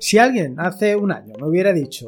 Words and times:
Si 0.00 0.16
alguien 0.16 0.58
hace 0.58 0.96
un 0.96 1.12
año 1.12 1.34
me 1.38 1.46
hubiera 1.46 1.74
dicho 1.74 2.06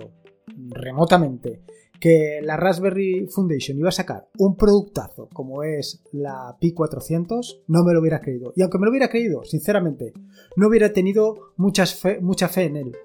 remotamente 0.71 1.61
que 2.01 2.41
la 2.43 2.57
Raspberry 2.57 3.29
Foundation 3.29 3.79
iba 3.79 3.91
a 3.91 3.93
sacar 3.93 4.29
un 4.39 4.57
productazo 4.57 5.29
como 5.33 5.63
es 5.63 6.03
la 6.11 6.57
Pi 6.59 6.73
400, 6.73 7.65
no 7.69 7.85
me 7.85 7.93
lo 7.93 8.01
hubiera 8.01 8.23
creído. 8.23 8.55
Y 8.57 8.63
aunque 8.63 8.79
me 8.79 8.87
lo 8.87 8.91
hubiera 8.91 9.11
creído, 9.11 9.45
sinceramente, 9.45 10.15
no 10.57 10.69
hubiera 10.69 10.95
tenido 10.95 11.53
mucha 11.59 11.87
fe 11.87 12.65
en 12.65 12.77
él. 12.77 12.97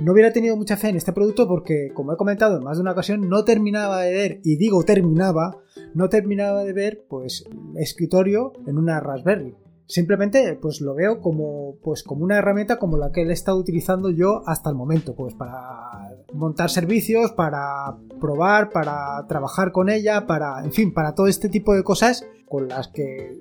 No 0.00 0.12
hubiera 0.12 0.32
tenido 0.32 0.56
mucha 0.56 0.76
fe 0.76 0.88
en 0.88 0.96
este 0.96 1.12
producto 1.12 1.46
porque, 1.46 1.92
como 1.94 2.12
he 2.12 2.16
comentado 2.16 2.58
en 2.58 2.64
más 2.64 2.76
de 2.76 2.82
una 2.82 2.92
ocasión, 2.92 3.28
no 3.28 3.44
terminaba 3.44 4.02
de 4.02 4.12
ver, 4.12 4.40
y 4.42 4.56
digo 4.56 4.82
terminaba, 4.82 5.62
no 5.94 6.08
terminaba 6.08 6.64
de 6.64 6.72
ver, 6.72 7.06
pues, 7.08 7.44
escritorio 7.76 8.52
en 8.66 8.78
una 8.78 8.98
Raspberry. 8.98 9.54
Simplemente, 9.86 10.58
pues 10.60 10.80
lo 10.80 10.94
veo 10.94 11.20
como, 11.20 11.76
pues, 11.82 12.02
como 12.02 12.24
una 12.24 12.38
herramienta 12.38 12.78
como 12.78 12.96
la 12.96 13.12
que 13.12 13.22
he 13.22 13.32
estado 13.32 13.58
utilizando 13.58 14.10
yo 14.10 14.42
hasta 14.46 14.70
el 14.70 14.76
momento, 14.76 15.14
pues 15.14 15.34
para 15.34 16.16
montar 16.32 16.70
servicios, 16.70 17.32
para 17.32 17.94
probar, 18.18 18.70
para 18.70 19.26
trabajar 19.28 19.72
con 19.72 19.90
ella, 19.90 20.26
para, 20.26 20.64
en 20.64 20.72
fin, 20.72 20.94
para 20.94 21.14
todo 21.14 21.26
este 21.26 21.50
tipo 21.50 21.74
de 21.74 21.84
cosas 21.84 22.26
con 22.46 22.68
las 22.68 22.88
que 22.88 23.38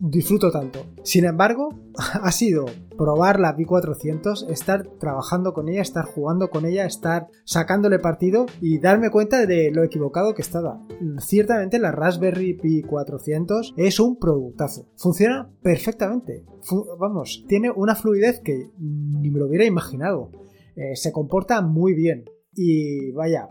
disfruto 0.00 0.50
tanto. 0.50 0.86
Sin 1.02 1.24
embargo, 1.24 1.68
ha 2.22 2.32
sido 2.32 2.66
probar 2.96 3.40
la 3.40 3.56
Pi 3.56 3.64
400, 3.64 4.46
estar 4.48 4.86
trabajando 4.98 5.52
con 5.52 5.68
ella, 5.68 5.82
estar 5.82 6.04
jugando 6.04 6.50
con 6.50 6.64
ella, 6.64 6.86
estar 6.86 7.28
sacándole 7.44 7.98
partido 7.98 8.46
y 8.60 8.78
darme 8.78 9.10
cuenta 9.10 9.46
de 9.46 9.70
lo 9.70 9.82
equivocado 9.84 10.34
que 10.34 10.42
estaba. 10.42 10.80
Ciertamente 11.18 11.78
la 11.78 11.92
Raspberry 11.92 12.54
Pi 12.54 12.82
400 12.82 13.74
es 13.76 14.00
un 14.00 14.18
productazo. 14.18 14.86
Funciona 14.96 15.50
perfectamente. 15.62 16.44
vamos, 16.98 17.44
tiene 17.48 17.70
una 17.70 17.94
fluidez 17.94 18.40
que 18.40 18.70
ni 18.78 19.30
me 19.30 19.38
lo 19.38 19.46
hubiera 19.46 19.64
imaginado. 19.64 20.30
Eh, 20.76 20.96
se 20.96 21.12
comporta 21.12 21.60
muy 21.62 21.94
bien. 21.94 22.24
Y 22.56 23.10
vaya, 23.12 23.48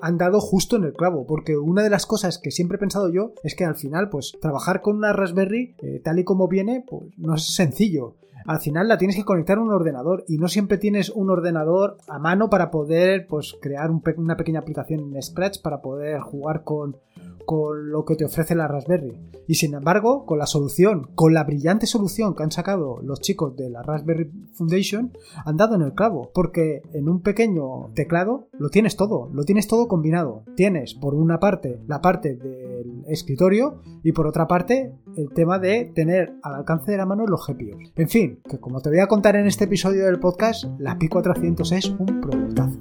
han 0.00 0.18
dado 0.18 0.40
justo 0.40 0.76
en 0.76 0.84
el 0.84 0.92
clavo, 0.92 1.26
porque 1.26 1.56
una 1.56 1.82
de 1.82 1.90
las 1.90 2.06
cosas 2.06 2.38
que 2.38 2.50
siempre 2.50 2.76
he 2.76 2.80
pensado 2.80 3.10
yo 3.10 3.34
es 3.42 3.54
que 3.54 3.64
al 3.64 3.76
final, 3.76 4.08
pues 4.08 4.32
trabajar 4.40 4.80
con 4.80 4.96
una 4.96 5.12
Raspberry 5.12 5.76
eh, 5.82 6.00
tal 6.02 6.18
y 6.18 6.24
como 6.24 6.48
viene, 6.48 6.84
pues 6.86 7.04
no 7.16 7.34
es 7.34 7.54
sencillo. 7.54 8.16
Al 8.46 8.60
final 8.60 8.88
la 8.88 8.98
tienes 8.98 9.16
que 9.16 9.24
conectar 9.24 9.58
a 9.58 9.62
un 9.62 9.72
ordenador 9.72 10.24
y 10.28 10.38
no 10.38 10.48
siempre 10.48 10.78
tienes 10.78 11.10
un 11.10 11.30
ordenador 11.30 11.98
a 12.08 12.18
mano 12.18 12.50
para 12.50 12.70
poder 12.70 13.26
pues 13.26 13.56
crear 13.60 13.90
una 14.16 14.36
pequeña 14.36 14.60
aplicación 14.60 15.00
en 15.00 15.22
Scratch 15.22 15.60
para 15.62 15.80
poder 15.80 16.20
jugar 16.20 16.64
con, 16.64 16.96
con 17.44 17.90
lo 17.90 18.04
que 18.04 18.16
te 18.16 18.24
ofrece 18.24 18.54
la 18.54 18.68
Raspberry. 18.68 19.20
Y 19.46 19.54
sin 19.54 19.74
embargo, 19.74 20.24
con 20.24 20.38
la 20.38 20.46
solución, 20.46 21.10
con 21.14 21.34
la 21.34 21.44
brillante 21.44 21.86
solución 21.86 22.34
que 22.34 22.42
han 22.42 22.50
sacado 22.50 23.00
los 23.02 23.20
chicos 23.20 23.56
de 23.56 23.70
la 23.70 23.82
Raspberry 23.82 24.30
Foundation, 24.54 25.12
han 25.44 25.56
dado 25.56 25.74
en 25.74 25.82
el 25.82 25.94
clavo, 25.94 26.30
porque 26.32 26.82
en 26.92 27.08
un 27.08 27.22
pequeño 27.22 27.90
teclado 27.94 28.48
lo 28.52 28.68
tienes 28.70 28.96
todo, 28.96 29.28
lo 29.32 29.44
tienes 29.44 29.66
todo 29.66 29.88
combinado. 29.88 30.44
Tienes 30.56 30.94
por 30.94 31.14
una 31.14 31.38
parte 31.38 31.80
la 31.86 32.00
parte 32.00 32.36
del 32.36 33.04
escritorio 33.08 33.80
y 34.02 34.12
por 34.12 34.26
otra 34.26 34.46
parte 34.46 34.94
el 35.16 35.30
tema 35.30 35.58
de 35.58 35.90
tener 35.94 36.34
al 36.42 36.54
alcance 36.54 36.92
de 36.92 36.96
la 36.96 37.06
mano 37.06 37.26
los 37.26 37.46
GPUs. 37.46 37.92
En 37.96 38.08
fin, 38.08 38.31
que 38.48 38.58
como 38.58 38.80
te 38.80 38.88
voy 38.88 39.00
a 39.00 39.06
contar 39.06 39.36
en 39.36 39.46
este 39.46 39.64
episodio 39.64 40.06
del 40.06 40.18
podcast, 40.18 40.64
la 40.78 40.98
Pi 40.98 41.08
400 41.08 41.72
es 41.72 41.86
un 41.86 42.20
productazo. 42.20 42.78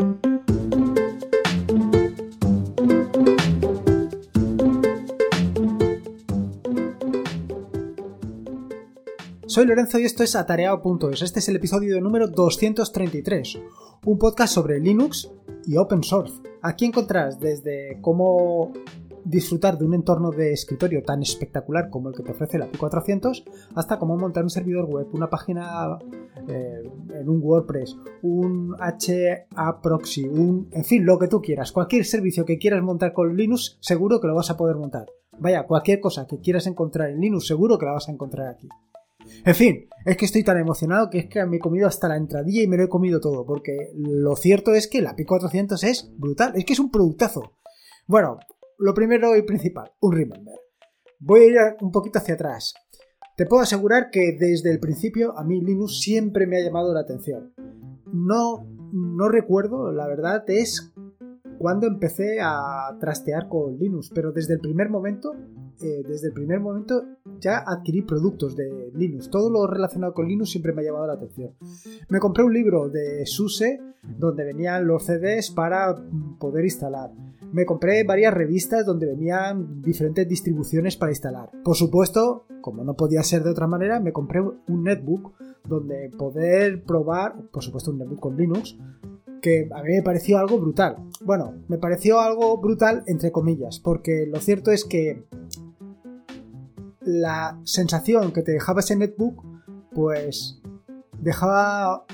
Soy 9.46 9.66
Lorenzo 9.66 10.00
y 10.00 10.06
esto 10.06 10.24
es 10.24 10.36
Atareado.es. 10.38 11.22
Este 11.22 11.40
es 11.40 11.50
el 11.50 11.58
episodio 11.58 12.00
número 12.00 12.30
233, 12.30 13.59
un 14.06 14.18
podcast 14.18 14.54
sobre 14.54 14.80
Linux 14.80 15.30
y 15.66 15.75
Open 15.75 16.04
Source. 16.04 16.42
Aquí 16.62 16.86
encontrarás 16.86 17.40
desde 17.40 18.00
cómo 18.02 18.72
disfrutar 19.26 19.78
de 19.78 19.86
un 19.86 19.94
entorno 19.94 20.32
de 20.32 20.54
escritorio 20.54 21.04
tan 21.04 21.22
espectacular 21.22 21.90
como 21.90 22.09
el 22.09 22.16
que 22.16 22.24
te 22.24 22.32
ofrece 22.32 22.58
la 22.58 22.68
Pi 22.68 22.78
400 22.78 23.44
hasta 23.76 24.00
cómo 24.00 24.18
montar 24.18 24.44
un 24.44 24.50
servidor 24.50 24.86
web, 24.86 25.08
una 25.14 25.30
página 25.30 26.00
eh, 26.48 26.84
en 27.14 27.30
un 27.30 27.42
WordPress, 27.42 27.98
un 28.22 28.76
HA 28.80 29.81
proxy, 29.81 30.28
un, 30.28 30.70
en 30.72 30.86
fin, 30.86 31.06
lo 31.06 31.20
que 31.20 31.28
tú 31.28 31.42
quieras. 31.42 31.72
Cualquier 31.72 32.06
servicio 32.06 32.46
que 32.46 32.58
quieras 32.58 32.81
montar 32.84 33.14
con 33.14 33.36
Linux, 33.36 33.78
seguro 33.80 34.20
que 34.20 34.28
lo 34.28 34.36
vas 34.36 34.50
a 34.50 34.58
poder 34.58 34.76
montar. 34.76 35.08
Vaya, 35.40 35.64
cualquier 35.64 36.00
cosa 36.00 36.28
que 36.28 36.40
quieras 36.40 36.68
encontrar 36.68 37.10
en 37.10 37.20
Linux, 37.20 37.48
seguro 37.48 37.78
que 37.78 37.86
la 37.86 37.94
vas 37.94 38.08
a 38.10 38.12
encontrar 38.12 38.48
aquí. 38.48 38.68
En 39.46 39.56
fin, 39.56 39.88
es 40.06 40.18
que 40.18 40.26
estoy 40.26 40.44
tan 40.44 40.58
emocionado 40.58 41.10
que 41.10 41.20
es 41.20 41.26
que 41.28 41.46
me 41.46 41.58
he 41.58 41.60
comido 41.60 41.88
hasta 41.88 42.08
la 42.08 42.18
entradilla 42.18 42.64
y 42.64 42.68
me 42.68 42.78
lo 42.78 42.84
he 42.84 42.90
comido 42.90 43.20
todo, 43.20 43.46
porque 43.46 43.92
lo 43.96 44.36
cierto 44.36 44.74
es 44.74 44.88
que 44.88 45.02
la 45.02 45.16
Pi 45.16 45.26
400 45.26 45.84
es 45.84 46.12
brutal, 46.18 46.54
es 46.56 46.66
que 46.66 46.74
es 46.74 46.80
un 46.80 46.92
productazo. 46.92 47.54
Bueno, 48.08 48.40
lo 48.81 48.94
primero 48.96 49.38
y 49.38 49.44
principal, 49.44 49.92
un 50.02 50.14
remember. 50.14 50.56
Voy 51.19 51.42
a 51.42 51.46
ir 51.46 51.56
un 51.81 51.92
poquito 51.92 52.18
hacia 52.18 52.34
atrás. 52.34 52.74
Te 53.38 53.46
puedo 53.46 53.62
asegurar 53.62 54.09
que 54.12 54.36
desde 54.40 54.72
el 54.72 54.80
principio 54.80 55.38
a 55.38 55.44
mí 55.44 55.62
Linux 55.62 56.00
siempre 56.02 56.47
me 56.47 56.58
ha 56.58 56.64
llamado 56.64 56.94
la 56.94 57.02
atención. 57.02 57.53
No, 58.12 58.66
no 58.92 59.30
recuerdo, 59.30 59.92
la 59.92 60.08
verdad, 60.08 60.44
es 60.47 60.92
cuando 61.59 61.86
empecé 61.86 62.40
a 62.42 62.97
trastear 63.00 63.47
con 63.47 63.78
Linux, 63.78 64.09
pero 64.14 64.31
desde 64.31 64.56
el 64.56 64.59
primer 64.59 64.90
momento, 64.90 65.36
eh, 65.80 66.02
desde 66.08 66.30
el 66.30 66.34
primer 66.34 66.59
momento 66.59 67.03
ya 67.40 67.59
adquirí 67.59 68.02
productos 68.02 68.56
de 68.56 68.92
Linux. 68.96 69.30
Todo 69.30 69.52
lo 69.52 69.68
relacionado 69.68 70.16
con 70.16 70.28
Linux 70.28 70.50
siempre 70.50 70.74
me 70.74 70.81
ha 70.81 70.86
llamado 70.86 71.06
la 71.06 71.13
atención. 71.13 71.53
Me 72.09 72.19
compré 72.19 72.44
un 72.44 72.53
libro 72.53 72.90
de 72.90 73.28
SUSE 73.28 73.80
donde 74.02 74.44
venían 74.44 74.88
los 74.88 75.06
CDs 75.06 75.52
para 75.52 75.96
poder 76.40 76.66
instalar. 76.66 77.12
Me 77.51 77.66
compré 77.66 78.03
varias 78.03 78.34
revistas 78.34 78.85
donde 78.85 79.07
venían 79.07 79.81
diferentes 79.81 80.28
distribuciones 80.28 80.95
para 80.95 81.12
instalar. 81.12 81.50
Por 81.63 81.75
supuesto, 81.75 82.45
como 82.62 82.84
no 82.84 82.95
podía 82.95 83.23
ser 83.23 83.44
de 83.44 83.51
otra 83.51 83.67
manera, 83.67 84.00
me 84.00 84.13
compré 84.13 84.41
un 84.41 84.84
netbook 84.84 85.34
donde 85.67 86.09
poder 86.17 86.84
probar, 86.84 87.35
por 87.51 87.63
supuesto 87.63 87.91
un 87.91 88.00
netbook 88.00 88.19
con 88.19 88.38
Linux, 88.38 88.78
que 89.41 89.67
a 89.73 89.81
mí 89.84 89.89
me 89.95 90.03
pareció 90.03 90.38
algo 90.38 90.59
brutal. 90.59 90.97
Bueno, 91.22 91.56
me 91.67 91.78
pareció 91.78 92.19
algo 92.19 92.57
brutal 92.59 93.03
entre 93.07 93.31
comillas, 93.31 93.79
porque 93.79 94.25
lo 94.28 94.39
cierto 94.39 94.72
es 94.72 94.85
que 94.85 95.25
la 97.01 97.59
sensación 97.63 98.31
que 98.31 98.44
te 98.44 98.51
dejaba 98.51 98.81
ese 98.81 98.95
netbook, 98.95 99.44
pues 99.94 100.62
dejaba, 101.19 102.06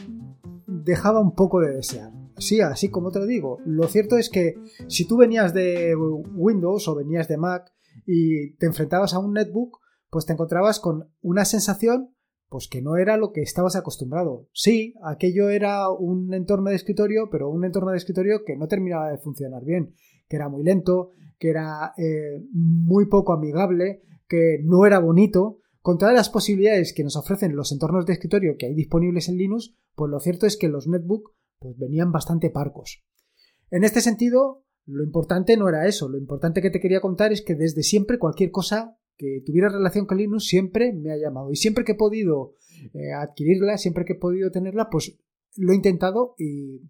dejaba 0.65 1.19
un 1.19 1.35
poco 1.35 1.59
de 1.59 1.75
desear. 1.75 2.16
Sí, 2.37 2.61
así 2.61 2.89
como 2.89 3.11
te 3.11 3.19
lo 3.19 3.25
digo. 3.25 3.59
Lo 3.65 3.87
cierto 3.87 4.17
es 4.17 4.29
que 4.29 4.55
si 4.87 5.07
tú 5.07 5.17
venías 5.17 5.53
de 5.53 5.95
Windows 5.95 6.87
o 6.87 6.95
venías 6.95 7.27
de 7.27 7.37
Mac 7.37 7.71
y 8.05 8.51
te 8.57 8.67
enfrentabas 8.67 9.13
a 9.13 9.19
un 9.19 9.33
netbook, 9.33 9.79
pues 10.09 10.25
te 10.25 10.33
encontrabas 10.33 10.79
con 10.79 11.09
una 11.21 11.45
sensación 11.45 12.13
pues 12.49 12.69
que 12.69 12.81
no 12.81 12.95
era 12.95 13.17
lo 13.17 13.33
que 13.33 13.41
estabas 13.41 13.75
acostumbrado. 13.75 14.47
Sí, 14.53 14.93
aquello 15.03 15.49
era 15.49 15.89
un 15.89 16.33
entorno 16.33 16.69
de 16.69 16.77
escritorio, 16.77 17.29
pero 17.29 17.49
un 17.49 17.65
entorno 17.65 17.91
de 17.91 17.97
escritorio 17.97 18.45
que 18.45 18.55
no 18.55 18.67
terminaba 18.67 19.11
de 19.11 19.17
funcionar 19.17 19.65
bien, 19.65 19.93
que 20.29 20.37
era 20.37 20.47
muy 20.47 20.63
lento, 20.63 21.11
que 21.39 21.49
era 21.49 21.93
eh, 21.97 22.41
muy 22.53 23.07
poco 23.07 23.33
amigable, 23.33 24.01
que 24.27 24.59
no 24.63 24.85
era 24.85 24.99
bonito. 24.99 25.59
Con 25.81 25.97
todas 25.97 26.13
las 26.13 26.29
posibilidades 26.29 26.93
que 26.93 27.03
nos 27.03 27.15
ofrecen 27.15 27.55
los 27.55 27.71
entornos 27.71 28.05
de 28.05 28.13
escritorio 28.13 28.55
que 28.57 28.65
hay 28.65 28.73
disponibles 28.73 29.29
en 29.29 29.37
Linux, 29.37 29.75
pues 29.95 30.09
lo 30.11 30.19
cierto 30.19 30.45
es 30.45 30.57
que 30.57 30.67
los 30.67 30.87
netbook 30.87 31.33
pues 31.59 31.77
venían 31.77 32.11
bastante 32.11 32.49
parcos. 32.49 33.03
En 33.69 33.83
este 33.83 34.01
sentido, 34.01 34.63
lo 34.85 35.03
importante 35.03 35.57
no 35.57 35.67
era 35.67 35.87
eso, 35.87 36.07
lo 36.07 36.17
importante 36.17 36.61
que 36.61 36.69
te 36.69 36.79
quería 36.79 37.01
contar 37.01 37.33
es 37.33 37.41
que 37.41 37.55
desde 37.55 37.83
siempre 37.83 38.19
cualquier 38.19 38.51
cosa 38.51 38.97
que 39.17 39.41
tuviera 39.45 39.69
relación 39.69 40.05
con 40.05 40.17
Linux 40.17 40.45
siempre 40.45 40.93
me 40.93 41.11
ha 41.11 41.17
llamado. 41.17 41.51
Y 41.51 41.55
siempre 41.55 41.83
que 41.83 41.93
he 41.93 41.95
podido 41.95 42.53
eh, 42.93 43.11
adquirirla, 43.13 43.77
siempre 43.77 44.05
que 44.05 44.13
he 44.13 44.17
podido 44.17 44.51
tenerla, 44.51 44.89
pues 44.89 45.17
lo 45.57 45.73
he 45.73 45.75
intentado 45.75 46.35
y, 46.37 46.83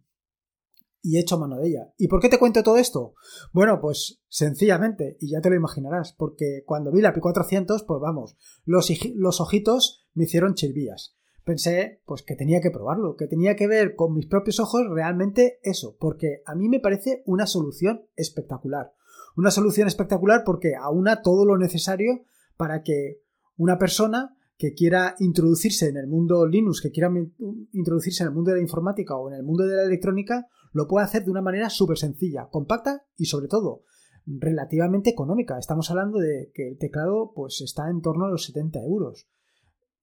he 1.04 1.20
hecho 1.20 1.40
mano 1.40 1.58
de 1.58 1.70
ella. 1.70 1.94
¿Y 1.98 2.10
por 2.10 2.20
qué 2.20 2.28
te 2.28 2.38
cuento 2.38 2.64
todo 2.64 2.78
esto? 2.78 3.14
Bueno, 3.54 3.80
pues 3.80 4.22
sencillamente, 4.28 5.16
y 5.22 5.32
ya 5.32 5.40
te 5.40 5.50
lo 5.50 5.56
imaginarás, 5.56 6.14
porque 6.14 6.64
cuando 6.66 6.92
vi 6.92 7.02
la 7.02 7.14
Pi 7.14 7.22
400, 7.22 7.84
pues 7.84 8.02
vamos, 8.02 8.36
los, 8.66 8.92
los 9.16 9.40
ojitos 9.40 10.06
me 10.14 10.26
hicieron 10.26 10.56
chirvías. 10.56 11.17
Pensé, 11.48 12.02
pues 12.06 12.24
que 12.24 12.36
tenía 12.36 12.60
que 12.60 12.72
probarlo, 12.72 13.16
que 13.16 13.26
tenía 13.26 13.56
que 13.56 13.68
ver 13.68 13.96
con 13.96 14.14
mis 14.14 14.26
propios 14.26 14.60
ojos 14.60 14.82
realmente 14.90 15.60
eso, 15.64 15.96
porque 15.98 16.42
a 16.46 16.56
mí 16.56 16.68
me 16.68 16.82
parece 16.82 17.24
una 17.26 17.48
solución 17.48 18.02
espectacular. 18.18 18.92
Una 19.38 19.50
solución 19.50 19.88
espectacular 19.88 20.44
porque 20.46 20.76
aúna 20.76 21.22
todo 21.22 21.46
lo 21.46 21.58
necesario 21.58 22.26
para 22.58 22.84
que 22.84 23.22
una 23.56 23.78
persona 23.78 24.36
que 24.58 24.74
quiera 24.74 25.16
introducirse 25.20 25.88
en 25.88 25.96
el 25.96 26.08
mundo 26.08 26.46
Linux, 26.46 26.82
que 26.82 26.92
quiera 26.92 27.10
introducirse 27.72 28.24
en 28.24 28.28
el 28.28 28.36
mundo 28.36 28.52
de 28.52 28.58
la 28.58 28.64
informática 28.64 29.16
o 29.16 29.30
en 29.30 29.36
el 29.36 29.44
mundo 29.44 29.66
de 29.66 29.78
la 29.78 29.84
electrónica, 29.84 30.48
lo 30.74 30.86
pueda 30.86 31.06
hacer 31.06 31.24
de 31.24 31.32
una 31.32 31.42
manera 31.42 31.70
súper 31.70 31.98
sencilla, 31.98 32.50
compacta 32.52 33.06
y 33.16 33.24
sobre 33.24 33.48
todo 33.48 33.84
relativamente 34.26 35.12
económica. 35.12 35.58
Estamos 35.58 35.90
hablando 35.92 36.20
de 36.20 36.52
que 36.54 36.68
el 36.68 36.78
teclado 36.78 37.32
pues 37.34 37.62
está 37.62 37.90
en 37.90 38.02
torno 38.02 38.26
a 38.26 38.32
los 38.32 38.44
70 38.44 38.84
euros. 38.84 39.30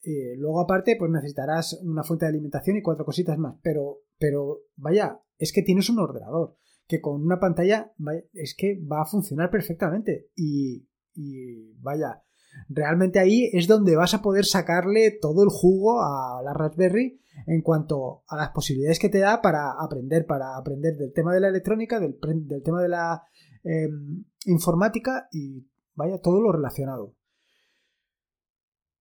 Eh, 0.04 0.36
luego 0.36 0.60
aparte, 0.60 0.96
pues 0.98 1.10
necesitarás 1.10 1.80
una 1.82 2.02
fuente 2.02 2.26
de 2.26 2.30
alimentación 2.30 2.76
y 2.76 2.82
cuatro 2.82 3.04
cositas 3.04 3.38
más. 3.38 3.56
Pero, 3.62 4.00
pero 4.18 4.60
vaya, 4.76 5.20
es 5.38 5.52
que 5.52 5.62
tienes 5.62 5.88
un 5.88 5.98
ordenador 5.98 6.56
que 6.86 7.00
con 7.00 7.22
una 7.22 7.40
pantalla 7.40 7.92
es 8.34 8.54
que 8.56 8.78
va 8.80 9.02
a 9.02 9.06
funcionar 9.06 9.50
perfectamente. 9.50 10.28
Y, 10.36 10.86
y 11.14 11.72
vaya, 11.80 12.22
realmente 12.68 13.18
ahí 13.18 13.50
es 13.52 13.66
donde 13.66 13.96
vas 13.96 14.14
a 14.14 14.22
poder 14.22 14.44
sacarle 14.44 15.18
todo 15.20 15.42
el 15.42 15.48
jugo 15.50 16.02
a 16.02 16.42
la 16.42 16.52
Raspberry 16.52 17.20
en 17.46 17.62
cuanto 17.62 18.22
a 18.28 18.36
las 18.36 18.50
posibilidades 18.50 18.98
que 18.98 19.08
te 19.08 19.18
da 19.18 19.42
para 19.42 19.72
aprender, 19.72 20.26
para 20.26 20.56
aprender 20.56 20.96
del 20.96 21.12
tema 21.12 21.34
de 21.34 21.40
la 21.40 21.48
electrónica, 21.48 21.98
del, 21.98 22.16
tema 22.62 22.82
de 22.82 22.88
la 22.88 23.22
em, 23.64 24.24
informática 24.46 25.28
y 25.32 25.66
vaya, 25.94 26.20
todo 26.20 26.40
lo 26.40 26.52
relacionado. 26.52 27.14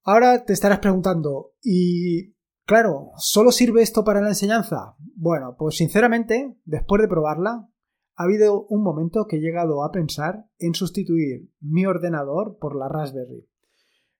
Ahora 0.06 0.44
te 0.44 0.52
estarás 0.52 0.80
preguntando, 0.80 1.54
¿y 1.62 2.34
claro, 2.66 3.12
solo 3.18 3.54
sirve 3.54 3.82
esto 3.82 4.04
para 4.04 4.20
la 4.20 4.30
enseñanza? 4.30 4.96
Bueno, 5.16 5.56
pues 5.58 5.78
sinceramente, 5.78 6.58
después 6.66 7.02
de 7.02 7.08
probarla, 7.08 7.70
ha 8.16 8.24
habido 8.24 8.66
un 8.68 8.84
momento 8.84 9.28
que 9.28 9.38
he 9.38 9.40
llegado 9.40 9.82
a 9.82 9.94
pensar 9.94 10.46
en 10.60 10.74
sustituir 10.74 11.50
mi 11.62 11.86
ordenador 11.86 12.58
por 12.60 12.76
la 12.76 12.90
Raspberry. 12.90 13.48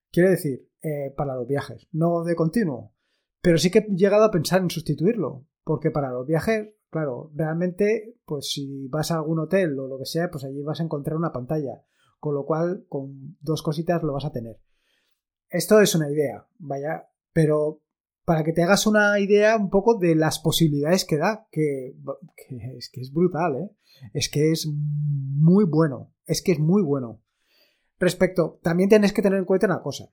Quiere 0.10 0.30
decir, 0.30 0.70
eh, 0.82 1.14
para 1.18 1.36
los 1.36 1.48
viajes, 1.48 1.90
no 1.92 2.24
de 2.24 2.36
continuo. 2.36 2.94
Pero 3.42 3.58
sí 3.58 3.70
que 3.70 3.80
he 3.80 3.88
llegado 3.94 4.24
a 4.24 4.32
pensar 4.32 4.62
en 4.62 4.70
sustituirlo, 4.70 5.48
porque 5.66 5.92
para 5.92 6.12
los 6.12 6.26
viajes, 6.26 6.76
claro, 6.92 7.30
realmente, 7.36 8.16
pues 8.26 8.50
si 8.54 8.88
vas 8.88 9.12
a 9.12 9.16
algún 9.16 9.40
hotel 9.40 9.78
o 9.78 9.88
lo 9.88 10.00
que 10.00 10.06
sea, 10.06 10.32
pues 10.32 10.46
allí 10.46 10.62
vas 10.64 10.80
a 10.80 10.84
encontrar 10.84 11.18
una 11.18 11.34
pantalla, 11.34 11.84
con 12.20 12.36
lo 12.36 12.46
cual 12.46 12.86
con 12.88 13.36
dos 13.42 13.62
cositas 13.62 14.02
lo 14.02 14.14
vas 14.14 14.24
a 14.24 14.32
tener. 14.32 14.62
Esto 15.54 15.80
es 15.82 15.94
una 15.94 16.10
idea, 16.10 16.48
vaya, 16.58 17.08
pero 17.32 17.84
para 18.26 18.44
que 18.44 18.54
te 18.54 18.64
hagas 18.64 18.88
una 18.88 19.20
idea 19.20 19.56
un 19.56 19.70
poco 19.70 20.00
de 20.00 20.16
las 20.16 20.40
posibilidades 20.40 21.06
que 21.06 21.18
da, 21.18 21.48
que, 21.52 21.96
es 22.76 22.90
que 22.90 23.02
es 23.02 23.14
brutal, 23.14 23.58
¿eh? 23.58 23.70
Es 24.16 24.30
que 24.30 24.52
es 24.52 24.68
muy 24.68 25.66
bueno, 25.66 26.12
es 26.26 26.42
que 26.42 26.54
es 26.54 26.60
muy 26.60 26.82
bueno. 26.82 27.22
Respecto, 28.00 28.60
también 28.64 28.90
tienes 28.90 29.14
que 29.14 29.22
tener 29.22 29.38
en 29.38 29.46
cuenta 29.46 29.68
una 29.68 29.84
cosa, 29.84 30.12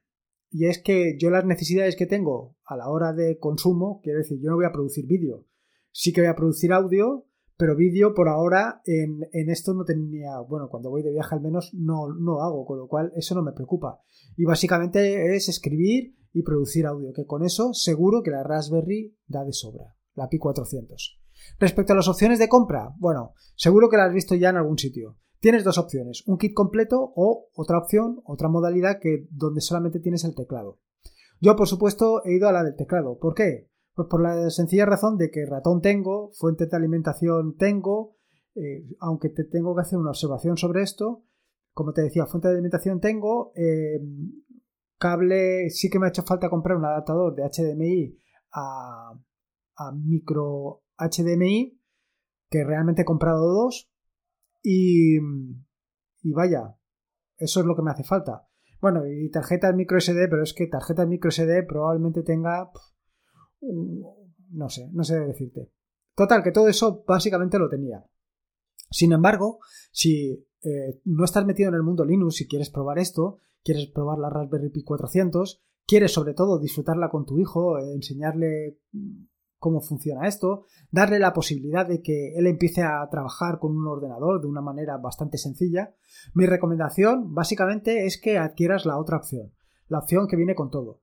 y 0.50 0.66
es 0.66 0.78
que 0.82 1.16
yo 1.18 1.30
las 1.30 1.46
necesidades 1.46 1.96
que 1.96 2.04
tengo 2.04 2.58
a 2.66 2.76
la 2.76 2.90
hora 2.90 3.14
de 3.14 3.38
consumo, 3.38 4.02
quiero 4.02 4.18
decir, 4.18 4.38
yo 4.42 4.50
no 4.50 4.56
voy 4.56 4.66
a 4.66 4.72
producir 4.72 5.06
vídeo, 5.06 5.46
sí 5.90 6.12
que 6.12 6.20
voy 6.20 6.28
a 6.28 6.36
producir 6.36 6.70
audio, 6.74 7.24
pero 7.60 7.76
vídeo 7.76 8.14
por 8.14 8.30
ahora 8.30 8.80
en, 8.86 9.20
esto 9.50 9.74
no 9.74 9.84
tenía, 9.84 10.38
bueno, 10.48 10.70
cuando 10.70 10.88
voy 10.88 11.02
de 11.02 11.12
viaje 11.12 11.34
al 11.34 11.42
menos 11.42 11.74
no, 11.74 12.08
no 12.08 12.40
hago, 12.40 12.64
con 12.64 12.78
lo 12.78 12.88
cual 12.88 13.12
eso 13.16 13.34
no 13.34 13.42
me 13.42 13.52
preocupa. 13.52 14.00
Y 14.34 14.46
básicamente 14.46 15.36
es 15.36 15.50
escribir 15.50 16.16
y 16.32 16.42
producir 16.42 16.86
audio, 16.86 17.12
que 17.12 17.26
con 17.26 17.44
eso 17.44 17.74
seguro 17.74 18.22
que 18.22 18.30
la 18.30 18.42
Raspberry 18.42 19.14
da 19.26 19.44
de 19.44 19.52
sobra, 19.52 19.94
la 20.14 20.30
Pi 20.30 20.38
400. 20.38 21.20
Respecto 21.58 21.92
a 21.92 21.96
las 21.96 22.08
opciones 22.08 22.38
de 22.38 22.48
compra, 22.48 22.94
bueno, 22.98 23.34
seguro 23.56 23.90
que 23.90 23.98
las 23.98 24.08
has 24.08 24.14
visto 24.14 24.34
ya 24.34 24.48
en 24.48 24.56
algún 24.56 24.78
sitio. 24.78 25.18
Tienes 25.38 25.62
dos 25.62 25.76
opciones, 25.76 26.22
un 26.26 26.38
kit 26.38 26.54
completo 26.54 27.12
o 27.14 27.50
otra 27.54 27.76
opción, 27.76 28.22
otra 28.24 28.48
modalidad 28.48 29.00
que 29.02 29.26
donde 29.30 29.60
solamente 29.60 30.00
tienes 30.00 30.24
el 30.24 30.34
teclado. 30.34 30.78
Yo, 31.40 31.56
por 31.56 31.68
supuesto, 31.68 32.24
he 32.24 32.36
ido 32.36 32.48
a 32.48 32.52
la 32.52 32.64
del 32.64 32.76
teclado. 32.76 33.18
¿Por 33.18 33.34
qué? 33.34 33.69
Pues 34.00 34.08
por 34.08 34.22
la 34.22 34.48
sencilla 34.48 34.86
razón 34.86 35.18
de 35.18 35.30
que 35.30 35.44
ratón 35.44 35.82
tengo, 35.82 36.30
fuente 36.32 36.64
de 36.64 36.74
alimentación 36.74 37.58
tengo, 37.58 38.16
eh, 38.54 38.88
aunque 38.98 39.28
te 39.28 39.44
tengo 39.44 39.74
que 39.74 39.82
hacer 39.82 39.98
una 39.98 40.08
observación 40.08 40.56
sobre 40.56 40.80
esto. 40.80 41.26
Como 41.74 41.92
te 41.92 42.00
decía, 42.00 42.24
fuente 42.24 42.48
de 42.48 42.54
alimentación 42.54 42.98
tengo, 42.98 43.52
eh, 43.56 44.00
cable, 44.96 45.68
sí 45.68 45.90
que 45.90 45.98
me 45.98 46.06
ha 46.06 46.08
hecho 46.08 46.22
falta 46.22 46.48
comprar 46.48 46.78
un 46.78 46.86
adaptador 46.86 47.34
de 47.34 47.42
HDMI 47.42 48.18
a, 48.52 49.12
a 49.76 49.92
micro 49.92 50.82
HDMI, 50.96 51.78
que 52.48 52.64
realmente 52.64 53.02
he 53.02 53.04
comprado 53.04 53.52
dos. 53.52 53.92
Y, 54.62 55.18
y 56.22 56.32
vaya, 56.32 56.74
eso 57.36 57.60
es 57.60 57.66
lo 57.66 57.76
que 57.76 57.82
me 57.82 57.90
hace 57.90 58.04
falta. 58.04 58.48
Bueno, 58.80 59.06
y 59.06 59.30
tarjeta 59.30 59.70
micro 59.74 60.00
SD, 60.00 60.26
pero 60.30 60.42
es 60.42 60.54
que 60.54 60.68
tarjeta 60.68 61.04
micro 61.04 61.30
SD 61.30 61.64
probablemente 61.64 62.22
tenga. 62.22 62.70
No 63.60 64.68
sé, 64.68 64.88
no 64.92 65.04
sé 65.04 65.18
decirte. 65.20 65.70
Total, 66.14 66.42
que 66.42 66.52
todo 66.52 66.68
eso 66.68 67.04
básicamente 67.06 67.58
lo 67.58 67.68
tenía. 67.68 68.04
Sin 68.90 69.12
embargo, 69.12 69.60
si 69.92 70.46
eh, 70.62 71.00
no 71.04 71.24
estás 71.24 71.46
metido 71.46 71.68
en 71.68 71.76
el 71.76 71.82
mundo 71.82 72.04
Linux 72.04 72.40
y 72.40 72.48
quieres 72.48 72.70
probar 72.70 72.98
esto, 72.98 73.38
quieres 73.62 73.86
probar 73.86 74.18
la 74.18 74.30
Raspberry 74.30 74.70
Pi 74.70 74.82
400, 74.82 75.62
quieres 75.86 76.12
sobre 76.12 76.34
todo 76.34 76.58
disfrutarla 76.58 77.08
con 77.08 77.24
tu 77.24 77.38
hijo, 77.38 77.78
eh, 77.78 77.94
enseñarle 77.94 78.78
cómo 79.58 79.80
funciona 79.80 80.26
esto, 80.26 80.64
darle 80.90 81.18
la 81.18 81.32
posibilidad 81.32 81.86
de 81.86 82.02
que 82.02 82.34
él 82.34 82.46
empiece 82.46 82.82
a 82.82 83.06
trabajar 83.10 83.58
con 83.58 83.76
un 83.76 83.86
ordenador 83.86 84.40
de 84.40 84.46
una 84.46 84.62
manera 84.62 84.96
bastante 84.96 85.38
sencilla, 85.38 85.94
mi 86.34 86.46
recomendación 86.46 87.34
básicamente 87.34 88.06
es 88.06 88.20
que 88.20 88.38
adquieras 88.38 88.86
la 88.86 88.98
otra 88.98 89.18
opción, 89.18 89.52
la 89.88 89.98
opción 89.98 90.26
que 90.26 90.36
viene 90.36 90.54
con 90.54 90.70
todo. 90.70 91.02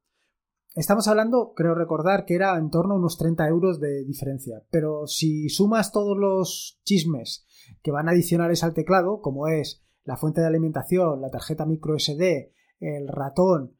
Estamos 0.77 1.07
hablando, 1.07 1.53
creo 1.55 1.73
recordar, 1.73 2.23
que 2.23 2.35
era 2.35 2.55
en 2.55 2.69
torno 2.69 2.93
a 2.93 2.97
unos 2.97 3.17
30 3.17 3.47
euros 3.47 3.79
de 3.79 4.05
diferencia, 4.05 4.63
pero 4.69 5.07
si 5.07 5.49
sumas 5.49 5.91
todos 5.91 6.15
los 6.15 6.79
chismes 6.83 7.47
que 7.81 7.89
van 7.89 8.07
adicionales 8.07 8.63
al 8.63 8.75
teclado, 8.75 9.19
como 9.19 9.47
es 9.47 9.81
la 10.03 10.17
fuente 10.17 10.41
de 10.41 10.45
alimentación, 10.45 11.19
la 11.19 11.31
tarjeta 11.31 11.65
micro 11.65 11.97
SD, 11.97 12.53
el 12.79 13.07
ratón, 13.07 13.75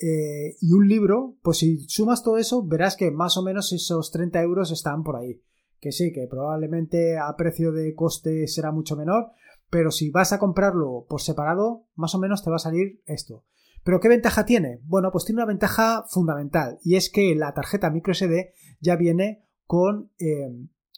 eh, 0.00 0.56
y 0.60 0.72
un 0.72 0.88
libro, 0.88 1.36
pues 1.42 1.58
si 1.58 1.78
sumas 1.88 2.24
todo 2.24 2.38
eso, 2.38 2.66
verás 2.66 2.96
que 2.96 3.12
más 3.12 3.36
o 3.36 3.42
menos 3.44 3.72
esos 3.72 4.10
30 4.10 4.42
euros 4.42 4.72
están 4.72 5.04
por 5.04 5.14
ahí. 5.14 5.40
Que 5.78 5.92
sí, 5.92 6.12
que 6.12 6.26
probablemente 6.26 7.18
a 7.18 7.32
precio 7.36 7.70
de 7.70 7.94
coste 7.94 8.48
será 8.48 8.72
mucho 8.72 8.96
menor, 8.96 9.30
pero 9.70 9.92
si 9.92 10.10
vas 10.10 10.32
a 10.32 10.40
comprarlo 10.40 11.06
por 11.08 11.20
separado, 11.20 11.86
más 11.94 12.16
o 12.16 12.18
menos 12.18 12.42
te 12.42 12.50
va 12.50 12.56
a 12.56 12.58
salir 12.58 13.00
esto. 13.06 13.44
¿Pero 13.84 14.00
qué 14.00 14.08
ventaja 14.08 14.44
tiene? 14.44 14.80
Bueno, 14.84 15.10
pues 15.10 15.24
tiene 15.24 15.40
una 15.40 15.46
ventaja 15.46 16.04
fundamental 16.08 16.78
y 16.82 16.96
es 16.96 17.10
que 17.10 17.34
la 17.34 17.52
tarjeta 17.52 17.90
microSD 17.90 18.52
ya 18.80 18.96
viene 18.96 19.44
con 19.66 20.12
eh, 20.18 20.50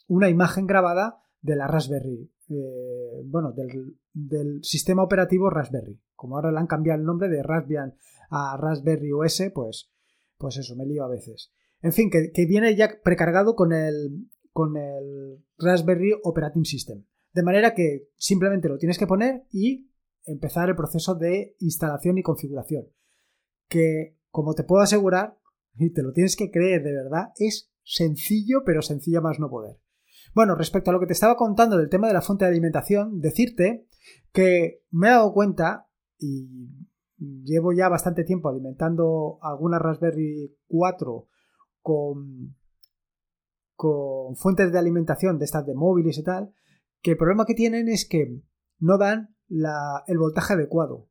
una 0.07 0.29
imagen 0.29 0.67
grabada 0.67 1.21
de 1.41 1.55
la 1.55 1.67
Raspberry, 1.67 2.31
eh, 2.49 3.21
bueno, 3.25 3.53
del, 3.53 4.63
sistema 4.63 5.03
operativo 5.03 5.49
Raspberry. 5.49 5.99
Como 6.15 6.35
ahora 6.35 6.51
le 6.51 6.59
han 6.59 6.67
cambiado 6.67 6.99
el 6.99 7.05
nombre 7.05 7.29
de 7.29 7.43
Raspbian 7.43 7.95
a 8.29 8.57
Raspberry 8.57 9.11
OS, 9.11 9.43
pues, 9.53 9.91
pues 10.37 10.57
eso, 10.57 10.75
me 10.75 10.85
lío 10.85 11.03
a 11.03 11.09
veces. 11.09 11.51
En 11.81 11.93
fin, 11.93 12.09
que, 12.09 12.45
viene 12.45 12.75
ya 12.75 12.89
precargado 13.03 13.55
con 13.55 13.73
el, 13.73 14.29
con 14.51 14.77
el 14.77 15.43
Raspberry 15.57 16.13
Operating 16.23 16.65
System. 16.65 17.03
De 17.33 17.43
manera 17.43 17.73
que 17.73 18.09
simplemente 18.15 18.69
lo 18.69 18.77
tienes 18.77 18.97
que 18.97 19.07
poner 19.07 19.45
y 19.51 19.89
empezar 20.25 20.69
el 20.69 20.75
proceso 20.75 21.15
de 21.15 21.55
instalación 21.59 22.17
y 22.17 22.23
configuración. 22.23 22.87
Que, 23.67 24.17
como 24.29 24.53
te 24.53 24.63
puedo 24.63 24.81
asegurar, 24.81 25.37
y 25.77 25.91
te 25.91 26.03
lo 26.03 26.11
tienes 26.11 26.35
que 26.35 26.51
creer 26.51 26.83
de 26.83 26.93
verdad, 26.93 27.29
es 27.37 27.71
sencillo, 27.83 28.63
pero 28.65 28.81
sencillo 28.81 29.21
más 29.21 29.39
no 29.39 29.49
poder. 29.49 29.77
Bueno, 30.33 30.55
respecto 30.55 30.89
a 30.89 30.93
lo 30.93 30.99
que 30.99 31.07
te 31.07 31.13
estaba 31.13 31.37
contando 31.37 31.77
del 31.77 31.89
tema 31.89 32.07
de 32.07 32.13
la 32.13 32.21
fuente 32.21 32.45
de 32.45 32.51
alimentación, 32.51 33.21
decirte 33.21 33.87
que 34.33 34.83
me 34.91 35.07
he 35.07 35.11
dado 35.11 35.33
cuenta, 35.33 35.87
y 36.17 36.69
llevo 37.17 37.73
ya 37.73 37.89
bastante 37.89 38.23
tiempo 38.23 38.49
alimentando 38.49 39.37
alguna 39.41 39.79
Raspberry 39.79 40.57
4 40.67 41.27
con, 41.81 42.55
con 43.75 44.35
fuentes 44.35 44.71
de 44.71 44.79
alimentación 44.79 45.37
de 45.37 45.45
estas 45.45 45.65
de 45.65 45.75
móviles 45.75 46.17
y 46.17 46.23
tal, 46.23 46.53
que 47.01 47.11
el 47.11 47.17
problema 47.17 47.45
que 47.45 47.53
tienen 47.53 47.87
es 47.87 48.07
que 48.07 48.41
no 48.79 48.97
dan 48.97 49.34
el 49.49 50.17
voltaje 50.17 50.53
adecuado. 50.53 51.09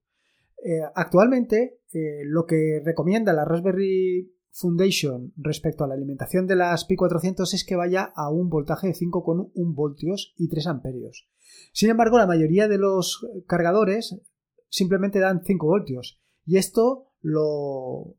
Eh, 0.65 0.81
actualmente, 0.95 1.81
eh, 1.93 2.23
lo 2.25 2.47
que 2.47 2.81
recomienda 2.85 3.33
la 3.33 3.45
Raspberry 3.45 4.33
Foundation 4.51 5.33
respecto 5.37 5.85
a 5.85 5.89
la 5.89 5.95
alimentación 5.95 6.47
de 6.47 6.57
las 6.57 6.85
Pi 6.85 6.97
400 6.97 7.53
es 7.53 7.65
que 7.65 7.77
vaya 7.77 8.13
a 8.15 8.31
un 8.31 8.49
voltaje 8.49 8.87
de 8.87 8.95
5,1 8.95 9.75
voltios 9.75 10.33
y 10.39 10.49
3 10.49 10.69
amperios. 10.69 11.29
Sin 11.73 11.91
embargo, 11.91 12.19
la 12.19 12.27
mayoría 12.27 12.69
de 12.69 12.79
los 12.79 13.29
cargadores 13.47 14.21
simplemente 14.69 15.19
dan 15.19 15.43
5 15.45 15.67
voltios. 15.67 16.21
Y 16.47 16.57
esto 16.57 17.13
lo. 17.21 18.17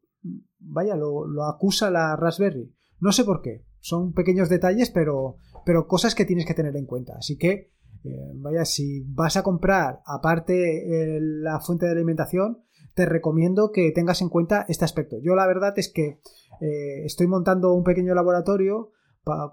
Vaya, 0.60 0.96
lo, 0.96 1.44
acusa 1.46 1.90
la 1.92 2.16
Raspberry. 2.16 2.74
No 3.00 3.12
sé 3.12 3.24
por 3.24 3.42
qué. 3.42 3.66
Son 3.80 4.14
pequeños 4.14 4.50
detalles, 4.50 4.90
pero, 4.90 5.38
pero 5.66 5.88
cosas 5.88 6.16
que 6.16 6.26
tienes 6.26 6.46
que 6.46 6.56
tener 6.56 6.76
en 6.76 6.86
cuenta. 6.86 7.14
Así 7.18 7.38
que, 7.38 7.72
eh, 8.06 8.32
vaya, 8.36 8.66
si 8.66 9.04
vas 9.08 9.36
a 9.36 9.44
comprar 9.44 10.02
aparte 10.06 11.16
eh, 11.16 11.20
la 11.20 11.60
fuente 11.60 11.86
de 11.86 11.94
alimentación, 11.94 12.62
te 12.94 13.06
recomiendo 13.06 13.72
que 13.72 13.92
tengas 13.92 14.22
en 14.22 14.30
cuenta 14.30 14.66
este 14.68 14.86
aspecto. 14.86 15.18
Yo 15.22 15.36
la 15.36 15.48
verdad 15.48 15.74
es 15.78 15.92
que 15.92 16.20
eh, 16.62 17.06
estoy 17.06 17.28
montando 17.28 17.74
un 17.74 17.84
pequeño 17.84 18.14
laboratorio 18.14 18.92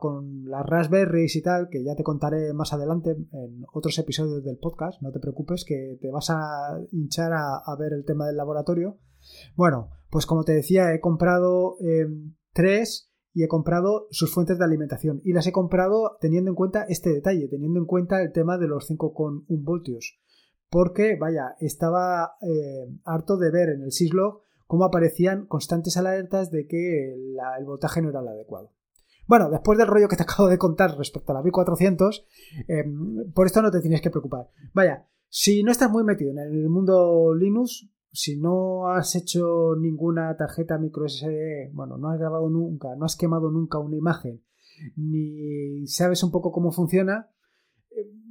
con 0.01 0.51
las 0.51 0.67
Raspberries 0.67 1.35
y 1.35 1.41
tal, 1.41 1.71
que 1.71 1.83
ya 1.83 1.97
te 1.97 2.03
contaré 2.03 2.53
más 2.53 2.75
adelante 2.75 3.13
en 3.13 3.65
otros 3.73 3.99
episodios 3.99 4.45
del 4.45 4.59
podcast, 4.59 5.01
no 5.01 5.11
te 5.13 5.19
preocupes 5.19 5.65
que 5.67 5.97
te 5.99 6.11
vas 6.11 6.29
a 6.29 6.79
hinchar 6.91 7.33
a, 7.33 7.75
ver 7.79 7.95
el 7.95 8.05
tema 8.05 8.27
del 8.27 8.37
laboratorio. 8.37 8.99
Bueno, 9.57 9.89
Pues 10.11 10.27
como 10.27 10.45
te 10.45 10.53
decía, 10.53 10.93
he 10.93 11.01
comprado 11.01 11.79
tres 12.53 13.12
y 13.35 13.45
he 13.45 13.49
comprado 13.49 14.09
sus 14.11 14.33
fuentes 14.33 14.59
de 14.59 14.65
alimentación. 14.65 15.21
Y 15.25 15.33
las 15.33 15.47
he 15.47 15.53
comprado 15.53 16.19
teniendo 16.21 16.51
en 16.51 16.55
cuenta 16.55 16.85
este 16.89 17.11
detalle, 17.11 17.49
teniendo 17.49 17.81
en 17.81 17.87
cuenta 17.87 18.23
el 18.23 18.33
tema 18.33 18.59
de 18.59 18.69
los 18.69 18.91
5,1 18.91 19.45
voltios. 19.49 20.19
Porque, 20.69 21.17
vaya, 21.17 21.57
estaba 21.61 22.37
eh, 22.41 22.89
harto 23.05 23.37
de 23.37 23.51
ver 23.51 23.71
en 23.71 23.83
el 23.83 23.93
syslog 23.93 24.41
cómo 24.67 24.85
aparecían 24.85 25.47
constantes 25.47 25.97
alertas 25.97 26.51
de 26.51 26.67
que 26.67 27.13
el 27.13 27.65
voltaje 27.65 28.01
no 28.01 28.11
era 28.11 28.21
el 28.21 28.29
adecuado. 28.29 28.73
Bueno, 29.27 29.51
después 29.51 29.79
del 29.79 29.87
rollo 29.87 30.09
que 30.09 30.17
te 30.17 30.23
acabo 30.25 30.49
de 30.49 30.59
contar 30.59 30.97
respecto 30.97 31.33
a 31.33 31.35
la 31.35 31.43
B400, 31.43 32.25
em, 32.69 33.33
por 33.33 33.47
esto 33.47 33.63
no 33.63 33.71
te 33.71 33.81
tienes 33.81 34.01
que 34.01 34.11
preocupar. 34.11 34.51
Vaya, 34.73 35.07
si 35.29 35.63
no 35.63 35.73
estás 35.73 35.91
muy 35.91 36.05
metido 36.05 36.31
en 36.31 36.39
el 36.39 36.69
mundo 36.69 37.35
Linux, 37.35 37.89
si 38.13 38.37
no 38.37 38.89
has 38.89 39.15
hecho 39.17 39.75
ninguna 39.77 40.37
tarjeta 40.37 40.79
micro 40.79 41.09
SD, 41.09 41.71
bueno, 41.73 41.97
no 41.97 42.11
has 42.11 42.19
grabado 42.19 42.51
nunca, 42.51 42.95
no 42.97 43.05
has 43.05 43.17
quemado 43.17 43.51
nunca 43.51 43.79
una 43.79 43.97
imagen, 43.97 44.43
ni 44.97 45.87
sabes 45.87 46.23
un 46.23 46.31
poco 46.31 46.53
cómo 46.53 46.73
funciona, 46.73 47.31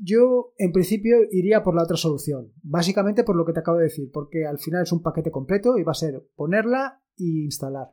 yo 0.03 0.53
en 0.57 0.71
principio 0.71 1.17
iría 1.31 1.63
por 1.63 1.75
la 1.75 1.83
otra 1.83 1.97
solución. 1.97 2.51
Básicamente 2.63 3.23
por 3.23 3.35
lo 3.35 3.45
que 3.45 3.53
te 3.53 3.59
acabo 3.59 3.77
de 3.77 3.85
decir, 3.85 4.09
porque 4.11 4.45
al 4.45 4.59
final 4.59 4.83
es 4.83 4.91
un 4.91 5.01
paquete 5.01 5.31
completo 5.31 5.77
y 5.77 5.83
va 5.83 5.91
a 5.91 5.95
ser 5.95 6.23
ponerla 6.35 7.01
e 7.17 7.43
instalar. 7.43 7.87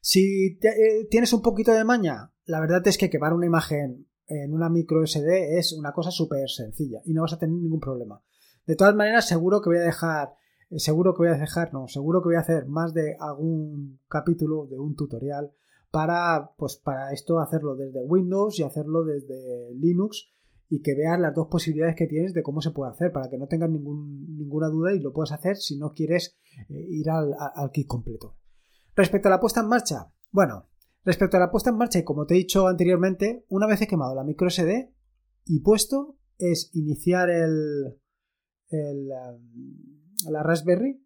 Si 0.00 0.58
eh, 0.62 1.06
tienes 1.10 1.32
un 1.32 1.42
poquito 1.42 1.72
de 1.72 1.84
maña, 1.84 2.32
la 2.44 2.60
verdad 2.60 2.86
es 2.86 2.96
que 2.96 3.10
quemar 3.10 3.34
una 3.34 3.46
imagen 3.46 4.06
en 4.28 4.52
una 4.52 4.68
micro 4.68 5.06
SD 5.06 5.58
es 5.58 5.72
una 5.72 5.92
cosa 5.92 6.10
súper 6.10 6.48
sencilla 6.48 7.00
y 7.04 7.12
no 7.12 7.22
vas 7.22 7.34
a 7.34 7.38
tener 7.38 7.56
ningún 7.56 7.80
problema. 7.80 8.22
De 8.66 8.74
todas 8.74 8.96
maneras, 8.96 9.28
seguro 9.28 9.60
que 9.60 9.70
voy 9.70 9.78
a 9.78 9.82
dejar, 9.82 10.34
eh, 10.70 10.80
seguro 10.80 11.14
que 11.14 11.18
voy 11.18 11.28
a 11.28 11.38
dejar, 11.38 11.72
no, 11.72 11.86
seguro 11.86 12.20
que 12.20 12.28
voy 12.28 12.36
a 12.36 12.40
hacer 12.40 12.66
más 12.66 12.92
de 12.92 13.16
algún 13.20 14.00
capítulo 14.08 14.66
de 14.66 14.78
un 14.78 14.96
tutorial 14.96 15.52
para, 15.92 16.52
pues 16.58 16.76
para 16.76 17.12
esto 17.12 17.38
hacerlo 17.38 17.76
desde 17.76 18.02
Windows 18.02 18.58
y 18.58 18.64
hacerlo 18.64 19.04
desde 19.04 19.72
Linux 19.74 20.32
y 20.68 20.82
que 20.82 20.96
veas 20.96 21.20
las 21.20 21.32
dos 21.32 21.46
posibilidades 21.46 21.94
que 21.94 22.08
tienes 22.08 22.34
de 22.34 22.42
cómo 22.42 22.60
se 22.60 22.72
puede 22.72 22.90
hacer 22.90 23.12
para 23.12 23.30
que 23.30 23.38
no 23.38 23.46
tengas 23.46 23.70
ningún, 23.70 24.36
ninguna 24.36 24.68
duda 24.68 24.92
y 24.92 24.98
lo 24.98 25.12
puedas 25.12 25.30
hacer 25.30 25.56
si 25.56 25.78
no 25.78 25.92
quieres 25.92 26.36
eh, 26.68 26.86
ir 26.88 27.08
al, 27.08 27.34
al 27.38 27.70
kit 27.70 27.86
completo. 27.86 28.36
Respecto 28.96 29.28
a 29.28 29.30
la 29.30 29.40
puesta 29.40 29.60
en 29.60 29.68
marcha, 29.68 30.12
bueno, 30.32 30.68
respecto 31.04 31.36
a 31.36 31.40
la 31.40 31.52
puesta 31.52 31.70
en 31.70 31.76
marcha 31.76 32.00
y 32.00 32.04
como 32.04 32.26
te 32.26 32.34
he 32.34 32.38
dicho 32.38 32.66
anteriormente, 32.66 33.44
una 33.48 33.68
vez 33.68 33.80
he 33.80 33.86
quemado 33.86 34.16
la 34.16 34.24
micro 34.24 34.50
SD 34.50 34.92
y 35.44 35.60
puesto 35.60 36.16
es 36.36 36.70
iniciar 36.74 37.30
el, 37.30 38.00
el, 38.70 39.08
la 40.28 40.42
Raspberry 40.42 41.04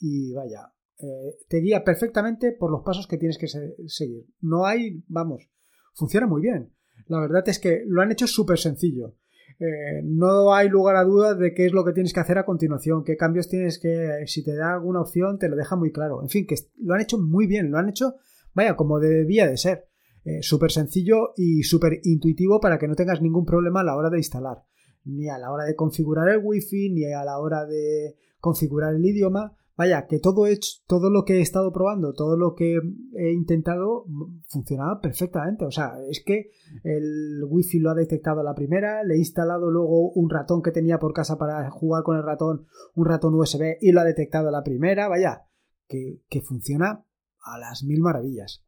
y 0.00 0.32
vaya, 0.34 0.72
eh, 0.98 1.36
te 1.48 1.58
guía 1.58 1.84
perfectamente 1.84 2.52
por 2.52 2.70
los 2.70 2.82
pasos 2.82 3.06
que 3.06 3.18
tienes 3.18 3.38
que 3.38 3.48
seguir. 3.48 4.26
No 4.40 4.66
hay, 4.66 5.02
vamos, 5.08 5.48
funciona 5.94 6.26
muy 6.26 6.42
bien. 6.42 6.72
La 7.08 7.20
verdad 7.20 7.48
es 7.48 7.58
que 7.58 7.82
lo 7.86 8.02
han 8.02 8.12
hecho 8.12 8.26
súper 8.26 8.58
sencillo. 8.58 9.14
Eh, 9.58 10.02
no 10.04 10.54
hay 10.54 10.68
lugar 10.68 10.96
a 10.96 11.04
dudas 11.04 11.38
de 11.38 11.54
qué 11.54 11.66
es 11.66 11.72
lo 11.72 11.84
que 11.84 11.92
tienes 11.92 12.12
que 12.12 12.20
hacer 12.20 12.38
a 12.38 12.44
continuación, 12.44 13.04
qué 13.04 13.16
cambios 13.16 13.48
tienes 13.48 13.78
que, 13.78 14.24
si 14.26 14.44
te 14.44 14.54
da 14.54 14.74
alguna 14.74 15.00
opción, 15.00 15.38
te 15.38 15.48
lo 15.48 15.56
deja 15.56 15.76
muy 15.76 15.92
claro. 15.92 16.22
En 16.22 16.28
fin, 16.28 16.46
que 16.46 16.56
lo 16.78 16.94
han 16.94 17.00
hecho 17.00 17.18
muy 17.18 17.46
bien, 17.46 17.70
lo 17.70 17.78
han 17.78 17.88
hecho, 17.88 18.16
vaya, 18.54 18.76
como 18.76 18.98
debía 18.98 19.46
de 19.46 19.56
ser. 19.56 19.88
Eh, 20.24 20.42
súper 20.42 20.72
sencillo 20.72 21.34
y 21.36 21.62
súper 21.62 22.00
intuitivo 22.02 22.58
para 22.58 22.78
que 22.78 22.88
no 22.88 22.96
tengas 22.96 23.22
ningún 23.22 23.46
problema 23.46 23.80
a 23.80 23.84
la 23.84 23.96
hora 23.96 24.10
de 24.10 24.18
instalar 24.18 24.64
ni 25.06 25.28
a 25.28 25.38
la 25.38 25.50
hora 25.50 25.64
de 25.64 25.74
configurar 25.74 26.28
el 26.28 26.40
wifi, 26.42 26.90
ni 26.90 27.04
a 27.04 27.24
la 27.24 27.38
hora 27.38 27.64
de 27.64 28.16
configurar 28.40 28.94
el 28.94 29.04
idioma. 29.04 29.56
Vaya, 29.78 30.06
que 30.06 30.18
todo, 30.18 30.46
hecho, 30.46 30.70
todo 30.86 31.10
lo 31.10 31.24
que 31.24 31.34
he 31.34 31.40
estado 31.42 31.70
probando, 31.70 32.14
todo 32.14 32.38
lo 32.38 32.54
que 32.54 32.78
he 33.14 33.32
intentado 33.32 34.06
funcionaba 34.48 35.00
perfectamente. 35.02 35.66
O 35.66 35.70
sea, 35.70 35.98
es 36.08 36.22
que 36.24 36.50
el 36.82 37.44
wifi 37.46 37.78
lo 37.78 37.90
ha 37.90 37.94
detectado 37.94 38.40
a 38.40 38.44
la 38.44 38.54
primera, 38.54 39.04
le 39.04 39.14
he 39.14 39.18
instalado 39.18 39.70
luego 39.70 40.12
un 40.12 40.30
ratón 40.30 40.62
que 40.62 40.72
tenía 40.72 40.98
por 40.98 41.12
casa 41.12 41.36
para 41.36 41.70
jugar 41.70 42.04
con 42.04 42.16
el 42.16 42.22
ratón, 42.22 42.66
un 42.94 43.04
ratón 43.04 43.34
USB 43.34 43.76
y 43.80 43.92
lo 43.92 44.00
ha 44.00 44.04
detectado 44.04 44.48
a 44.48 44.52
la 44.52 44.64
primera. 44.64 45.08
Vaya, 45.08 45.42
que, 45.86 46.22
que 46.30 46.40
funciona 46.40 47.04
a 47.44 47.58
las 47.58 47.84
mil 47.84 48.00
maravillas. 48.00 48.65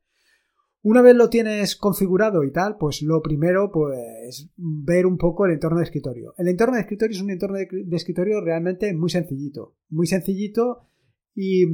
Una 0.82 1.02
vez 1.02 1.16
lo 1.16 1.28
tienes 1.28 1.74
configurado 1.74 2.44
y 2.44 2.52
tal, 2.52 2.76
pues 2.78 3.02
lo 3.02 3.20
primero, 3.20 3.70
pues 3.72 4.48
ver 4.56 5.06
un 5.06 5.18
poco 5.18 5.44
el 5.44 5.52
entorno 5.52 5.78
de 5.78 5.84
escritorio. 5.84 6.34
El 6.38 6.48
entorno 6.48 6.76
de 6.76 6.82
escritorio 6.82 7.16
es 7.16 7.22
un 7.22 7.30
entorno 7.30 7.56
de, 7.56 7.68
escritorio 7.92 8.40
realmente 8.40 8.94
muy 8.94 9.10
sencillito, 9.10 9.74
muy 9.88 10.06
sencillito 10.06 10.86
y, 11.34 11.66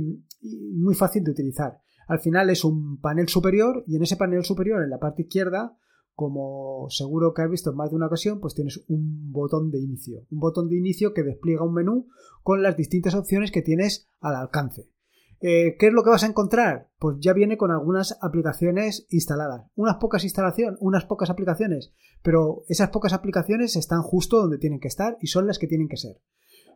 muy 0.72 0.94
fácil 0.94 1.22
de 1.22 1.32
utilizar. 1.32 1.80
Al 2.08 2.18
final 2.18 2.48
es 2.50 2.64
un 2.64 3.00
panel 3.00 3.28
superior 3.28 3.84
y 3.86 3.96
en 3.96 4.02
ese 4.02 4.16
panel 4.16 4.42
superior, 4.44 4.82
en 4.82 4.90
la 4.90 4.98
parte 4.98 5.22
izquierda, 5.22 5.76
como 6.14 6.86
seguro 6.88 7.34
que 7.34 7.42
has 7.42 7.50
visto 7.50 7.70
en 7.70 7.76
más 7.76 7.90
de 7.90 7.96
una 7.96 8.06
ocasión, 8.06 8.40
pues 8.40 8.54
tienes 8.54 8.84
un 8.88 9.32
botón 9.32 9.70
de 9.70 9.80
inicio. 9.80 10.26
Un 10.30 10.38
botón 10.38 10.68
de 10.68 10.76
inicio 10.76 11.12
que 11.12 11.22
despliega 11.22 11.64
un 11.64 11.74
menú 11.74 12.08
con 12.42 12.62
las 12.62 12.76
distintas 12.76 13.14
opciones 13.14 13.50
que 13.50 13.62
tienes 13.62 14.08
al 14.20 14.36
alcance. 14.36 14.93
Eh, 15.40 15.76
¿Qué 15.78 15.88
es 15.88 15.92
lo 15.92 16.02
que 16.02 16.10
vas 16.10 16.24
a 16.24 16.28
encontrar? 16.28 16.88
Pues 16.98 17.16
ya 17.20 17.32
viene 17.32 17.56
con 17.56 17.70
algunas 17.70 18.18
aplicaciones 18.22 19.06
instaladas. 19.10 19.66
Unas 19.74 19.96
pocas 19.96 20.24
instalaciones, 20.24 20.78
unas 20.80 21.04
pocas 21.04 21.30
aplicaciones, 21.30 21.92
pero 22.22 22.64
esas 22.68 22.90
pocas 22.90 23.12
aplicaciones 23.12 23.76
están 23.76 24.02
justo 24.02 24.40
donde 24.40 24.58
tienen 24.58 24.80
que 24.80 24.88
estar 24.88 25.16
y 25.20 25.26
son 25.26 25.46
las 25.46 25.58
que 25.58 25.66
tienen 25.66 25.88
que 25.88 25.96
ser. 25.96 26.20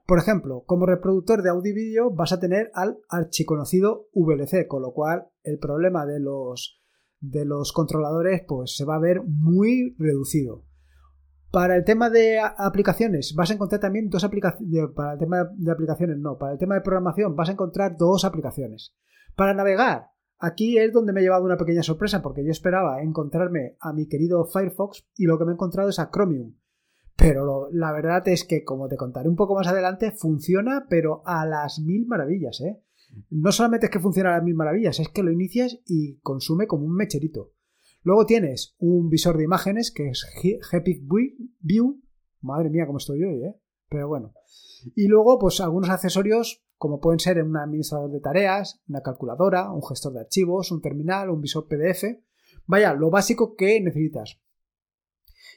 Por 0.06 0.18
ejemplo, 0.18 0.64
como 0.66 0.86
reproductor 0.86 1.42
de 1.42 1.50
audio 1.50 1.70
y 1.70 1.74
vídeo 1.74 2.10
vas 2.10 2.32
a 2.32 2.40
tener 2.40 2.70
al 2.74 2.98
archiconocido 3.10 4.08
VLC, 4.14 4.66
con 4.66 4.82
lo 4.82 4.92
cual 4.92 5.28
el 5.42 5.58
problema 5.58 6.06
de 6.06 6.18
los, 6.18 6.80
de 7.20 7.44
los 7.44 7.72
controladores 7.72 8.42
pues 8.48 8.74
se 8.74 8.84
va 8.84 8.96
a 8.96 9.00
ver 9.00 9.22
muy 9.26 9.94
reducido. 9.98 10.67
Para 11.50 11.76
el 11.76 11.84
tema 11.84 12.10
de 12.10 12.38
aplicaciones 12.38 13.34
vas 13.34 13.50
a 13.50 13.54
encontrar 13.54 13.80
también 13.80 14.10
dos 14.10 14.22
aplicaciones. 14.22 14.90
Para 14.94 15.14
el 15.14 15.18
tema 15.18 15.48
de 15.56 15.72
aplicaciones 15.72 16.18
no. 16.18 16.36
Para 16.36 16.52
el 16.52 16.58
tema 16.58 16.74
de 16.74 16.82
programación 16.82 17.34
vas 17.36 17.48
a 17.48 17.52
encontrar 17.52 17.96
dos 17.96 18.24
aplicaciones. 18.24 18.94
Para 19.34 19.54
navegar, 19.54 20.08
aquí 20.38 20.78
es 20.78 20.92
donde 20.92 21.12
me 21.12 21.20
he 21.20 21.22
llevado 21.22 21.44
una 21.44 21.56
pequeña 21.56 21.82
sorpresa 21.82 22.20
porque 22.20 22.44
yo 22.44 22.50
esperaba 22.50 23.02
encontrarme 23.02 23.76
a 23.80 23.92
mi 23.92 24.08
querido 24.08 24.44
Firefox 24.44 25.08
y 25.16 25.24
lo 25.24 25.38
que 25.38 25.44
me 25.44 25.52
he 25.52 25.54
encontrado 25.54 25.88
es 25.88 25.98
a 25.98 26.10
Chromium. 26.10 26.54
Pero 27.16 27.68
la 27.72 27.92
verdad 27.92 28.28
es 28.28 28.44
que, 28.44 28.62
como 28.62 28.88
te 28.88 28.96
contaré 28.96 29.28
un 29.28 29.34
poco 29.34 29.54
más 29.54 29.66
adelante, 29.66 30.12
funciona 30.12 30.86
pero 30.88 31.22
a 31.24 31.46
las 31.46 31.80
mil 31.80 32.06
maravillas, 32.06 32.60
¿eh? 32.60 32.80
No 33.30 33.52
solamente 33.52 33.86
es 33.86 33.90
que 33.90 34.00
funciona 34.00 34.30
a 34.30 34.34
las 34.34 34.44
mil 34.44 34.54
maravillas, 34.54 35.00
es 35.00 35.08
que 35.08 35.22
lo 35.22 35.32
inicias 35.32 35.80
y 35.86 36.18
consume 36.20 36.66
como 36.66 36.84
un 36.84 36.94
mecherito. 36.94 37.52
Luego 38.08 38.24
tienes 38.24 38.74
un 38.78 39.10
visor 39.10 39.36
de 39.36 39.44
imágenes 39.44 39.92
que 39.92 40.08
es 40.08 40.26
Epic 40.72 41.02
View. 41.60 42.00
Madre 42.40 42.70
mía, 42.70 42.86
cómo 42.86 42.96
estoy 42.96 43.22
hoy, 43.22 43.44
¿eh? 43.44 43.60
Pero 43.90 44.08
bueno. 44.08 44.32
Y 44.96 45.08
luego, 45.08 45.38
pues 45.38 45.60
algunos 45.60 45.90
accesorios 45.90 46.64
como 46.78 47.00
pueden 47.00 47.20
ser 47.20 47.42
un 47.42 47.58
administrador 47.58 48.10
de 48.10 48.20
tareas, 48.20 48.80
una 48.88 49.02
calculadora, 49.02 49.70
un 49.70 49.82
gestor 49.86 50.14
de 50.14 50.20
archivos, 50.20 50.72
un 50.72 50.80
terminal, 50.80 51.28
un 51.28 51.42
visor 51.42 51.68
PDF. 51.68 52.04
Vaya, 52.64 52.94
lo 52.94 53.10
básico 53.10 53.54
que 53.54 53.78
necesitas. 53.78 54.40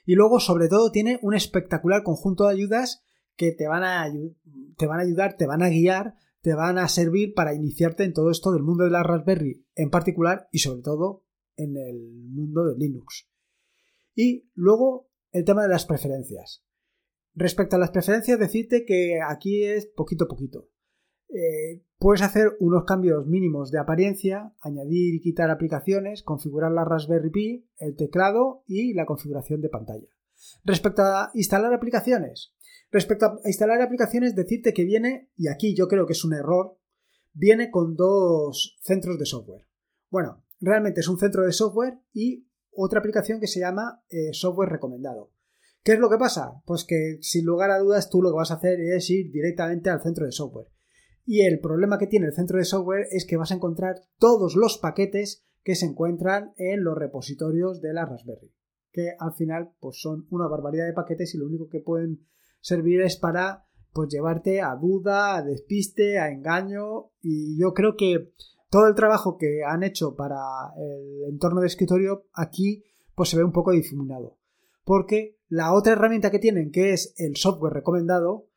Y 0.05 0.15
luego, 0.15 0.41
sobre 0.41 0.67
todo, 0.67 0.91
tiene 0.91 1.19
un 1.21 1.33
espectacular 1.33 2.03
conjunto 2.03 2.43
de 2.43 2.51
ayudas 2.55 3.01
que 3.37 3.53
te 3.53 3.69
van 3.69 3.85
a, 3.85 4.11
te 4.75 4.87
van 4.87 4.99
a 4.99 5.03
ayudar, 5.03 5.37
te 5.37 5.47
van 5.47 5.63
a 5.63 5.69
guiar, 5.69 6.15
te 6.41 6.53
van 6.53 6.79
a 6.79 6.89
servir 6.89 7.33
para 7.33 7.55
iniciarte 7.55 8.03
en 8.03 8.11
todo 8.11 8.29
esto 8.29 8.51
del 8.51 8.63
mundo 8.63 8.83
de 8.83 8.91
la 8.91 9.03
Raspberry 9.03 9.65
en 9.73 9.89
particular 9.89 10.49
y 10.51 10.59
sobre 10.59 10.81
todo 10.81 11.23
en 11.55 11.77
el 11.77 12.11
mundo 12.29 12.65
de 12.65 12.77
Linux. 12.77 13.29
Y 14.15 14.49
luego 14.53 15.09
el 15.31 15.45
tema 15.45 15.63
de 15.63 15.69
las 15.69 15.85
preferencias. 15.85 16.63
Respecto 17.33 17.75
a 17.75 17.79
las 17.79 17.91
preferencias, 17.91 18.39
decirte 18.39 18.85
que 18.85 19.19
aquí 19.25 19.63
es 19.63 19.85
poquito 19.85 20.25
a 20.25 20.27
poquito. 20.27 20.69
Eh, 21.29 21.83
puedes 21.97 22.21
hacer 22.21 22.57
unos 22.59 22.83
cambios 22.83 23.25
mínimos 23.25 23.71
de 23.71 23.79
apariencia, 23.79 24.53
añadir 24.59 25.15
y 25.15 25.21
quitar 25.21 25.49
aplicaciones, 25.49 26.23
configurar 26.23 26.73
la 26.73 26.83
Raspberry 26.83 27.29
Pi, 27.29 27.69
el 27.77 27.95
teclado 27.95 28.63
y 28.67 28.93
la 28.93 29.05
configuración 29.05 29.61
de 29.61 29.69
pantalla. 29.69 30.09
Respecto 30.65 31.03
a 31.03 31.31
instalar 31.33 31.73
aplicaciones, 31.73 32.53
respecto 32.91 33.27
a 33.27 33.39
instalar 33.45 33.81
aplicaciones, 33.81 34.35
decirte 34.35 34.73
que 34.73 34.83
viene, 34.83 35.29
y 35.37 35.47
aquí 35.47 35.73
yo 35.73 35.87
creo 35.87 36.05
que 36.05 36.13
es 36.13 36.25
un 36.25 36.33
error, 36.33 36.77
viene 37.33 37.71
con 37.71 37.95
dos 37.95 38.77
centros 38.81 39.17
de 39.17 39.25
software. 39.25 39.67
Bueno, 40.09 40.43
realmente 40.61 41.01
es 41.01 41.07
un 41.09 41.17
centro 41.17 41.43
de 41.43 41.51
software 41.51 41.99
y 42.13 42.47
otra 42.71 42.99
aplicación 42.99 43.39
que 43.39 43.47
se 43.47 43.59
llama 43.59 44.03
eh, 44.09 44.33
software 44.33 44.69
recomendado. 44.69 45.31
¿Qué 45.83 45.93
es 45.93 45.99
lo 45.99 46.09
que 46.09 46.17
pasa? 46.17 46.61
Pues 46.65 46.85
que 46.85 47.17
sin 47.21 47.45
lugar 47.45 47.71
a 47.71 47.79
dudas 47.79 48.09
tú 48.09 48.21
lo 48.21 48.29
que 48.29 48.37
vas 48.37 48.51
a 48.51 48.55
hacer 48.55 48.79
es 48.79 49.09
ir 49.09 49.31
directamente 49.31 49.89
al 49.89 50.01
centro 50.01 50.25
de 50.25 50.31
software. 50.31 50.67
Y 51.25 51.41
el 51.41 51.59
problema 51.59 51.97
que 51.97 52.07
tiene 52.07 52.27
el 52.27 52.33
centro 52.33 52.57
de 52.57 52.65
software 52.65 53.07
es 53.11 53.25
que 53.25 53.37
vas 53.37 53.51
a 53.51 53.55
encontrar 53.55 53.95
todos 54.17 54.55
los 54.55 54.77
paquetes 54.77 55.43
que 55.63 55.75
se 55.75 55.87
encuentran 55.87 56.53
en 56.57 56.83
los 56.83 56.97
repositorios 56.97 57.81
de 57.81 57.93
la 57.93 58.05
Raspberry. 58.05 58.53
Que 58.91 59.15
al 59.19 59.33
final 59.33 59.73
pues 59.79 59.99
son 59.99 60.27
una 60.29 60.47
barbaridad 60.47 60.85
de 60.85 60.93
paquetes 60.93 61.33
y 61.33 61.37
lo 61.37 61.47
único 61.47 61.67
que 61.67 61.79
pueden 61.79 62.27
servir 62.59 63.01
es 63.01 63.17
para 63.17 63.65
pues 63.93 64.09
llevarte 64.09 64.61
a 64.61 64.75
duda, 64.75 65.35
a 65.35 65.43
despiste, 65.43 66.19
a 66.19 66.31
engaño 66.31 67.11
y 67.21 67.59
yo 67.59 67.73
creo 67.73 67.95
que 67.97 68.33
todo 68.71 68.87
el 68.87 68.95
trabajo 68.95 69.37
que 69.37 69.63
han 69.67 69.83
hecho 69.83 70.15
para 70.15 70.39
el 70.77 71.25
entorno 71.29 71.59
de 71.59 71.67
escritorio 71.67 72.25
aquí 72.33 72.85
pues 73.13 73.29
se 73.29 73.37
ve 73.37 73.43
un 73.43 73.51
poco 73.51 73.71
difuminado. 73.71 74.39
Porque 74.85 75.37
la 75.49 75.73
otra 75.73 75.91
herramienta 75.91 76.31
que 76.31 76.39
tienen, 76.39 76.71
que 76.71 76.93
es 76.93 77.13
el 77.17 77.35
software 77.35 77.73
recomendado, 77.73 78.47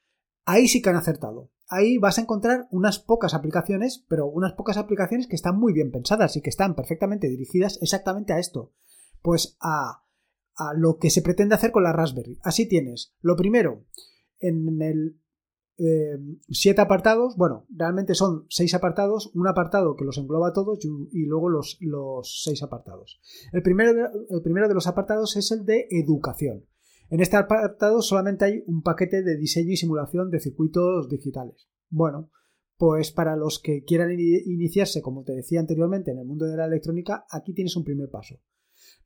ahí 0.46 0.68
sí 0.68 0.80
que 0.80 0.90
han 0.90 0.96
acertado. 0.96 1.50
Ahí 1.68 1.98
vas 1.98 2.18
a 2.18 2.20
encontrar 2.22 2.68
unas 2.70 3.00
pocas 3.00 3.34
aplicaciones, 3.34 4.04
pero 4.08 4.26
unas 4.26 4.52
pocas 4.52 4.76
aplicaciones 4.76 5.26
que 5.26 5.34
están 5.34 5.58
muy 5.58 5.72
bien 5.72 5.90
pensadas 5.90 6.36
y 6.36 6.42
que 6.42 6.50
están 6.50 6.76
perfectamente 6.76 7.28
dirigidas 7.28 7.78
exactamente 7.82 8.32
a 8.32 8.38
esto. 8.38 8.72
Pues 9.20 9.56
a, 9.60 10.04
a 10.54 10.74
lo 10.74 10.98
que 10.98 11.10
se 11.10 11.22
pretende 11.22 11.56
hacer 11.56 11.72
con 11.72 11.82
la 11.82 11.92
Raspberry. 11.92 12.38
Así 12.44 12.68
tienes, 12.68 13.14
lo 13.20 13.34
primero, 13.34 13.84
en 14.38 14.80
el 14.80 15.20
eh, 15.76 16.18
siete 16.48 16.80
apartados, 16.80 17.36
bueno, 17.36 17.66
realmente 17.68 18.14
son 18.14 18.46
seis 18.48 18.74
apartados, 18.74 19.32
un 19.34 19.48
apartado 19.48 19.96
que 19.96 20.04
los 20.04 20.18
engloba 20.18 20.52
todos 20.52 20.78
y, 20.84 21.26
luego 21.26 21.48
los, 21.48 21.78
los, 21.80 22.42
seis 22.44 22.62
apartados. 22.62 23.20
El 23.52 23.62
primero, 23.62 23.92
de, 23.92 24.02
el 24.30 24.42
primero 24.42 24.68
de 24.68 24.74
los 24.74 24.86
apartados 24.86 25.36
es 25.36 25.50
el 25.50 25.64
de 25.64 25.86
educación. 25.90 26.64
En 27.10 27.20
este 27.20 27.36
apartado 27.36 28.02
solamente 28.02 28.44
hay 28.44 28.64
un 28.66 28.82
paquete 28.82 29.22
de 29.22 29.36
diseño 29.36 29.72
y 29.72 29.76
simulación 29.76 30.30
de 30.30 30.40
circuitos 30.40 31.08
digitales. 31.08 31.68
Bueno, 31.90 32.30
pues 32.76 33.10
para 33.12 33.36
los 33.36 33.60
que 33.60 33.84
quieran 33.84 34.12
iniciarse, 34.12 35.02
como 35.02 35.24
te 35.24 35.32
decía 35.32 35.60
anteriormente, 35.60 36.12
en 36.12 36.18
el 36.18 36.24
mundo 36.24 36.46
de 36.46 36.56
la 36.56 36.66
electrónica, 36.66 37.26
aquí 37.30 37.52
tienes 37.52 37.76
un 37.76 37.84
primer 37.84 38.10
paso. 38.10 38.40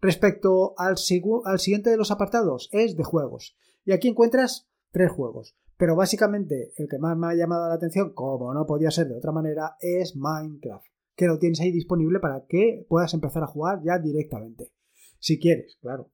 Respecto 0.00 0.74
al, 0.78 0.96
al 1.44 1.58
siguiente 1.58 1.90
de 1.90 1.96
los 1.96 2.10
apartados, 2.10 2.68
es 2.72 2.96
de 2.96 3.04
juegos. 3.04 3.56
Y 3.84 3.92
aquí 3.92 4.08
encuentras 4.08 4.68
tres 4.90 5.10
juegos. 5.10 5.56
Pero 5.78 5.94
básicamente 5.94 6.72
el 6.76 6.88
que 6.88 6.98
más 6.98 7.16
me 7.16 7.28
ha 7.28 7.34
llamado 7.34 7.68
la 7.68 7.76
atención, 7.76 8.12
como 8.12 8.52
no 8.52 8.66
podía 8.66 8.90
ser 8.90 9.06
de 9.06 9.16
otra 9.16 9.30
manera, 9.30 9.76
es 9.80 10.16
Minecraft, 10.16 10.84
que 11.14 11.26
lo 11.26 11.38
tienes 11.38 11.60
ahí 11.60 11.70
disponible 11.70 12.18
para 12.18 12.44
que 12.46 12.84
puedas 12.88 13.14
empezar 13.14 13.44
a 13.44 13.46
jugar 13.46 13.80
ya 13.84 13.98
directamente. 13.98 14.72
Si 15.20 15.38
quieres, 15.38 15.78
claro. 15.80 16.10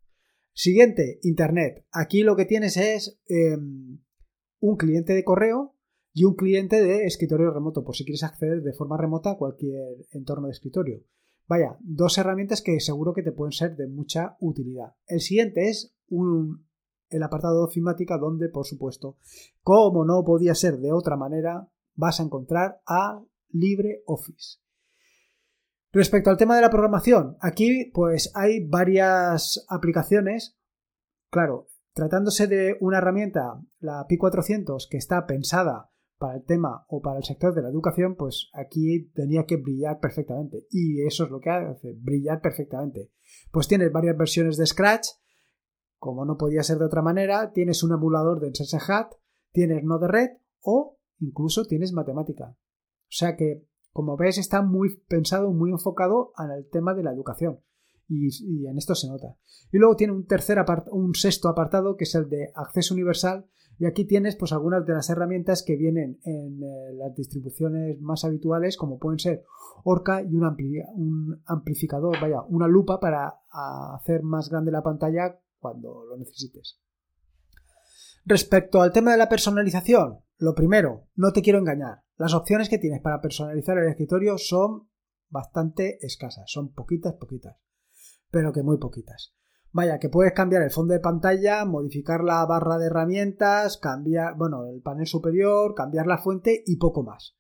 Siguiente, 0.53 1.19
Internet. 1.23 1.87
Aquí 1.91 2.23
lo 2.23 2.37
que 2.37 2.45
tienes 2.45 2.77
es 2.77 3.19
em, 3.27 4.01
un 4.61 4.77
cliente 4.77 5.15
de 5.15 5.25
correo 5.25 5.75
y 6.13 6.25
un 6.25 6.35
cliente 6.35 6.83
de 6.83 7.07
escritorio 7.07 7.51
remoto, 7.51 7.85
por 7.85 7.97
si 7.97 8.05
quieres 8.05 8.23
acceder 8.23 8.63
de 8.63 8.75
forma 8.75 8.99
remota 8.99 9.33
a 9.33 9.37
cualquier 9.39 10.07
entorno 10.13 10.47
de 10.47 10.53
escritorio. 10.53 11.03
Vaya, 11.49 11.77
dos 11.81 12.17
herramientas 12.19 12.61
que 12.61 12.81
seguro 12.81 13.15
que 13.15 13.23
te 13.23 13.33
pueden 13.33 13.53
ser 13.53 13.77
de 13.77 13.89
mucha 13.89 14.37
utilidad. 14.41 14.95
El 15.07 15.21
siguiente 15.21 15.69
es 15.71 15.97
un 16.09 16.67
el 17.15 17.23
apartado 17.23 17.59
de 17.59 17.65
ofimática 17.65 18.19
donde, 18.19 18.49
por 18.49 18.67
supuesto, 18.67 19.17
como 19.63 20.05
no 20.05 20.25
podía 20.25 20.55
ser 20.55 20.79
de 20.79 20.93
otra 20.93 21.17
manera, 21.17 21.69
vas 21.95 22.21
a 22.21 22.25
encontrar 22.25 22.81
a 22.87 23.23
LibreOffice. 23.51 24.59
Respecto 25.93 26.29
al 26.29 26.37
tema 26.37 26.57
de 26.57 26.63
la 26.63 26.71
programación, 26.71 27.37
aquí 27.41 27.91
pues 27.95 28.33
hay 28.35 28.67
varias 28.67 29.65
aplicaciones. 29.69 30.59
Claro, 31.31 31.69
tratándose 31.93 32.49
de 32.49 32.77
una 32.81 32.99
herramienta, 32.99 33.63
la 33.79 34.05
Pi400, 34.09 34.89
que 34.91 34.97
está 34.97 35.25
pensada 35.25 35.93
para 36.19 36.37
el 36.37 36.45
tema 36.45 36.85
o 36.89 37.01
para 37.01 37.19
el 37.19 37.25
sector 37.25 37.55
de 37.55 37.63
la 37.63 37.69
educación, 37.69 38.17
pues 38.17 38.51
aquí 38.55 39.11
tenía 39.15 39.45
que 39.47 39.57
brillar 39.57 40.01
perfectamente. 40.01 40.67
Y 40.71 41.03
eso 41.07 41.25
es 41.25 41.31
lo 41.31 41.41
que 41.41 41.51
hace, 41.51 41.95
brillar 41.97 42.41
perfectamente. 42.41 43.11
Pues 43.53 43.69
tienes 43.69 43.93
varias 43.93 44.17
versiones 44.17 44.57
de 44.57 44.67
Scratch, 44.67 45.07
como 46.05 46.27
no 46.27 46.37
podía 46.37 46.63
ser 46.63 46.77
de 46.77 46.85
otra 46.85 47.01
manera, 47.01 47.51
tienes 47.53 47.83
un 47.83 47.95
emulador 47.95 48.39
de 48.39 48.55
SSHAT, 48.55 49.15
tienes 49.53 49.83
Node-RED 49.85 50.33
o 50.61 50.99
incluso 51.19 51.65
tienes 51.65 51.95
matemática. 51.95 52.55
O 52.55 53.09
sea 53.09 53.37
que, 53.37 53.67
como 53.91 54.15
ves, 54.19 54.37
está 54.37 54.61
muy 54.61 54.99
pensado, 55.09 55.51
muy 55.55 55.71
enfocado 55.71 56.35
en 56.39 56.51
el 56.51 56.69
tema 56.69 56.93
de 56.93 57.05
la 57.05 57.11
educación. 57.11 57.61
Y, 58.07 58.67
en 58.67 58.77
esto 58.77 58.95
se 58.95 59.09
nota. 59.09 59.39
Y 59.73 59.79
luego 59.79 59.97
tiene 59.97 60.13
un 60.13 60.27
tercer 60.27 60.63
un 60.91 61.15
sexto 61.15 61.49
apartado 61.49 61.97
que 61.97 62.05
es 62.05 62.15
el 62.15 62.29
de 62.29 62.53
acceso 62.55 62.93
universal. 62.93 63.47
Y 63.79 63.87
aquí 63.87 64.05
tienes 64.05 64.37
pues 64.37 64.53
algunas 64.53 64.85
de 64.85 64.93
las 64.93 65.09
herramientas 65.09 65.63
que 65.63 65.77
vienen 65.77 66.21
en 66.25 66.63
eh, 66.63 66.93
las 66.99 67.15
distribuciones 67.15 67.99
más 68.03 68.27
habituales, 68.27 68.77
como 68.77 68.99
pueden 68.99 69.19
ser 69.19 69.43
Orca 69.85 70.21
y 70.21 70.35
un, 70.35 70.45
un 70.97 71.43
amplificador, 71.47 72.21
vaya, 72.21 72.43
una 72.43 72.69
lupa 72.69 73.01
para 73.01 73.41
hacer 73.95 74.23
más 74.23 74.51
grande 74.51 74.71
la 74.71 74.83
pantalla 74.83 75.41
cuando 75.65 76.05
lo 76.05 76.19
necesites. 76.19 76.79
Respecto 78.27 78.83
al 78.83 78.93
tema 78.93 79.13
de 79.13 79.17
la 79.17 79.31
personalización, 79.31 80.21
lo 80.37 80.55
primero, 80.55 81.09
no 81.15 81.33
te 81.33 81.41
quiero 81.41 81.59
engañar. 81.59 82.03
Las 82.19 82.35
opciones 82.35 82.69
que 82.69 82.77
tienes 82.77 83.01
para 83.01 83.23
personalizar 83.23 83.79
el 83.79 83.89
escritorio 83.89 84.37
son 84.37 84.91
bastante 85.31 86.05
escasas, 86.05 86.45
son 86.51 86.75
poquitas, 86.75 87.15
poquitas, 87.15 87.57
pero 88.31 88.53
que 88.53 88.63
muy 88.63 88.77
poquitas. 88.77 89.35
Vaya, 89.73 89.99
que 89.99 90.11
puedes 90.11 90.35
cambiar 90.35 90.61
el 90.61 90.71
fondo 90.71 90.93
de 90.93 91.01
pantalla, 91.01 91.65
modificar 91.65 92.23
la 92.23 92.45
barra 92.45 92.77
de 92.77 92.89
herramientas, 92.89 93.79
cambiar, 93.79 94.37
bueno, 94.37 94.67
el 94.67 94.83
panel 94.83 95.07
superior, 95.07 95.75
cambiar 95.75 96.07
la 96.07 96.19
fuente 96.19 96.63
y 96.67 96.77
poco 96.77 97.05
más. 97.05 97.39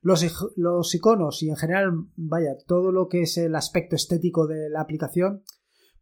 Los, 0.00 0.24
los 0.54 0.94
iconos 0.94 1.42
y 1.42 1.50
en 1.50 1.56
general, 1.56 1.90
vaya, 2.14 2.56
todo 2.68 2.92
lo 2.92 3.08
que 3.08 3.22
es 3.22 3.36
el 3.36 3.56
aspecto 3.56 3.96
estético 3.96 4.46
de 4.46 4.70
la 4.70 4.80
aplicación 4.80 5.42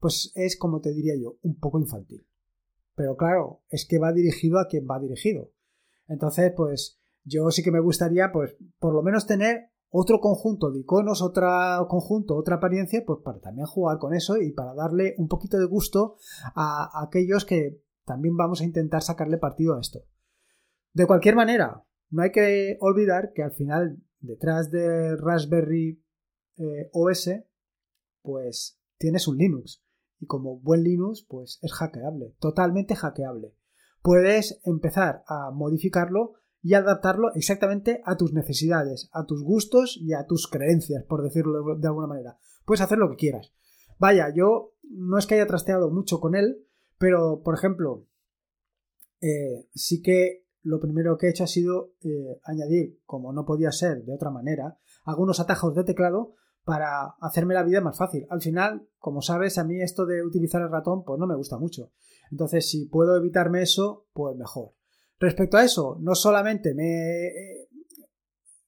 pues 0.02 0.32
es 0.34 0.58
como 0.58 0.80
te 0.80 0.92
diría 0.92 1.14
yo, 1.16 1.38
un 1.42 1.60
poco 1.60 1.78
infantil. 1.78 2.26
Pero 2.96 3.16
claro, 3.16 3.62
es 3.68 3.86
que 3.86 4.00
va 4.00 4.12
dirigido 4.12 4.58
a 4.58 4.66
quien 4.66 4.84
va 4.90 4.98
dirigido. 4.98 5.52
Entonces, 6.08 6.52
pues 6.56 7.00
yo 7.22 7.48
sí 7.52 7.62
que 7.62 7.70
me 7.70 7.78
gustaría, 7.78 8.32
pues, 8.32 8.56
por 8.80 8.92
lo 8.92 9.02
menos 9.02 9.28
tener 9.28 9.70
otro 9.90 10.18
conjunto 10.18 10.72
de 10.72 10.80
iconos, 10.80 11.22
otro 11.22 11.46
conjunto, 11.88 12.34
otra 12.34 12.56
apariencia, 12.56 13.04
pues 13.06 13.20
para 13.22 13.38
también 13.38 13.66
jugar 13.66 13.98
con 13.98 14.12
eso 14.12 14.38
y 14.38 14.50
para 14.50 14.74
darle 14.74 15.14
un 15.18 15.28
poquito 15.28 15.56
de 15.56 15.66
gusto 15.66 16.16
a, 16.56 16.90
aquellos 17.06 17.44
que 17.44 17.80
también 18.04 18.36
vamos 18.36 18.60
a 18.60 18.64
intentar 18.64 19.02
sacarle 19.02 19.38
partido 19.38 19.76
a 19.76 19.80
esto. 19.80 20.00
De 20.94 21.06
cualquier 21.06 21.36
manera, 21.36 21.84
no 22.10 22.22
hay 22.22 22.32
que 22.32 22.76
olvidar 22.80 23.32
que 23.34 23.44
al 23.44 23.52
final, 23.52 24.02
detrás 24.18 24.72
de 24.72 25.14
Raspberry 25.16 26.02
eh, 26.56 26.90
OS, 26.92 27.30
pues 28.22 28.80
tienes 28.98 29.28
un 29.28 29.38
Linux 29.38 29.82
y 30.22 30.26
como 30.26 30.60
buen 30.60 30.84
Linux, 30.84 31.26
pues 31.28 31.58
es 31.62 31.72
hackeable, 31.72 32.32
totalmente 32.38 32.94
hackeable. 32.94 33.56
Puedes 34.02 34.60
empezar 34.62 35.24
a 35.26 35.50
modificarlo 35.50 36.34
y 36.62 36.74
adaptarlo 36.74 37.34
exactamente 37.34 38.02
a 38.04 38.16
tus 38.16 38.32
necesidades, 38.32 39.10
a 39.12 39.26
tus 39.26 39.42
gustos 39.42 39.98
y 40.00 40.12
a 40.12 40.24
tus 40.26 40.46
creencias, 40.46 41.02
por 41.04 41.24
decirlo 41.24 41.76
de 41.76 41.88
alguna 41.88 42.06
manera. 42.06 42.38
Puedes 42.64 42.82
hacer 42.82 42.98
lo 42.98 43.10
que 43.10 43.16
quieras. 43.16 43.52
Vaya, 43.98 44.32
yo 44.32 44.74
no 44.84 45.18
es 45.18 45.26
que 45.26 45.34
haya 45.34 45.48
trasteado 45.48 45.90
mucho 45.90 46.20
con 46.20 46.36
él, 46.36 46.64
pero 46.98 47.42
por 47.42 47.54
ejemplo, 47.54 48.06
eh, 49.20 49.66
sí 49.74 50.02
que 50.02 50.46
lo 50.62 50.78
primero 50.78 51.18
que 51.18 51.26
he 51.26 51.30
hecho 51.30 51.42
ha 51.42 51.48
sido 51.48 51.94
eh, 52.02 52.38
añadir, 52.44 53.00
como 53.06 53.32
no 53.32 53.44
podía 53.44 53.72
ser 53.72 54.04
de 54.04 54.14
otra 54.14 54.30
manera, 54.30 54.78
algunos 55.04 55.40
atajos 55.40 55.74
de 55.74 55.82
teclado 55.82 56.36
para 56.64 57.14
hacerme 57.20 57.54
la 57.54 57.62
vida 57.62 57.80
más 57.80 57.96
fácil. 57.96 58.26
Al 58.30 58.40
final, 58.40 58.88
como 58.98 59.22
sabes, 59.22 59.58
a 59.58 59.64
mí 59.64 59.80
esto 59.80 60.06
de 60.06 60.22
utilizar 60.22 60.62
el 60.62 60.70
ratón 60.70 61.04
pues 61.04 61.18
no 61.18 61.26
me 61.26 61.36
gusta 61.36 61.58
mucho. 61.58 61.92
Entonces, 62.30 62.68
si 62.68 62.86
puedo 62.86 63.16
evitarme 63.16 63.62
eso, 63.62 64.06
pues 64.12 64.36
mejor. 64.36 64.72
Respecto 65.18 65.56
a 65.56 65.64
eso, 65.64 65.98
no 66.00 66.14
solamente 66.14 66.74
me 66.74 67.30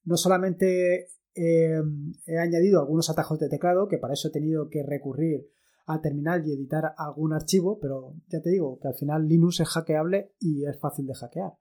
no 0.05 0.17
solamente 0.17 1.09
em, 1.35 2.13
he 2.27 2.39
añadido 2.39 2.79
algunos 2.81 3.09
atajos 3.11 3.39
de 3.39 3.49
teclado, 3.49 3.89
que 3.89 3.99
para 3.99 4.15
eso 4.15 4.29
he 4.29 4.33
tenido 4.33 4.69
que 4.69 4.83
recurrir 4.83 5.49
al 5.87 6.01
terminal 6.01 6.47
y 6.47 6.53
editar 6.53 6.95
algún 6.97 7.33
archivo, 7.33 7.79
pero 7.81 8.15
ya 8.29 8.41
te 8.41 8.51
digo 8.51 8.79
que 8.81 8.89
al 8.89 8.95
final 8.95 9.27
Linux 9.27 9.61
es 9.61 9.69
hackeable 9.69 10.35
y 10.39 10.67
es 10.67 10.79
fácil 10.79 11.07
de 11.07 11.15
hackear 11.15 11.53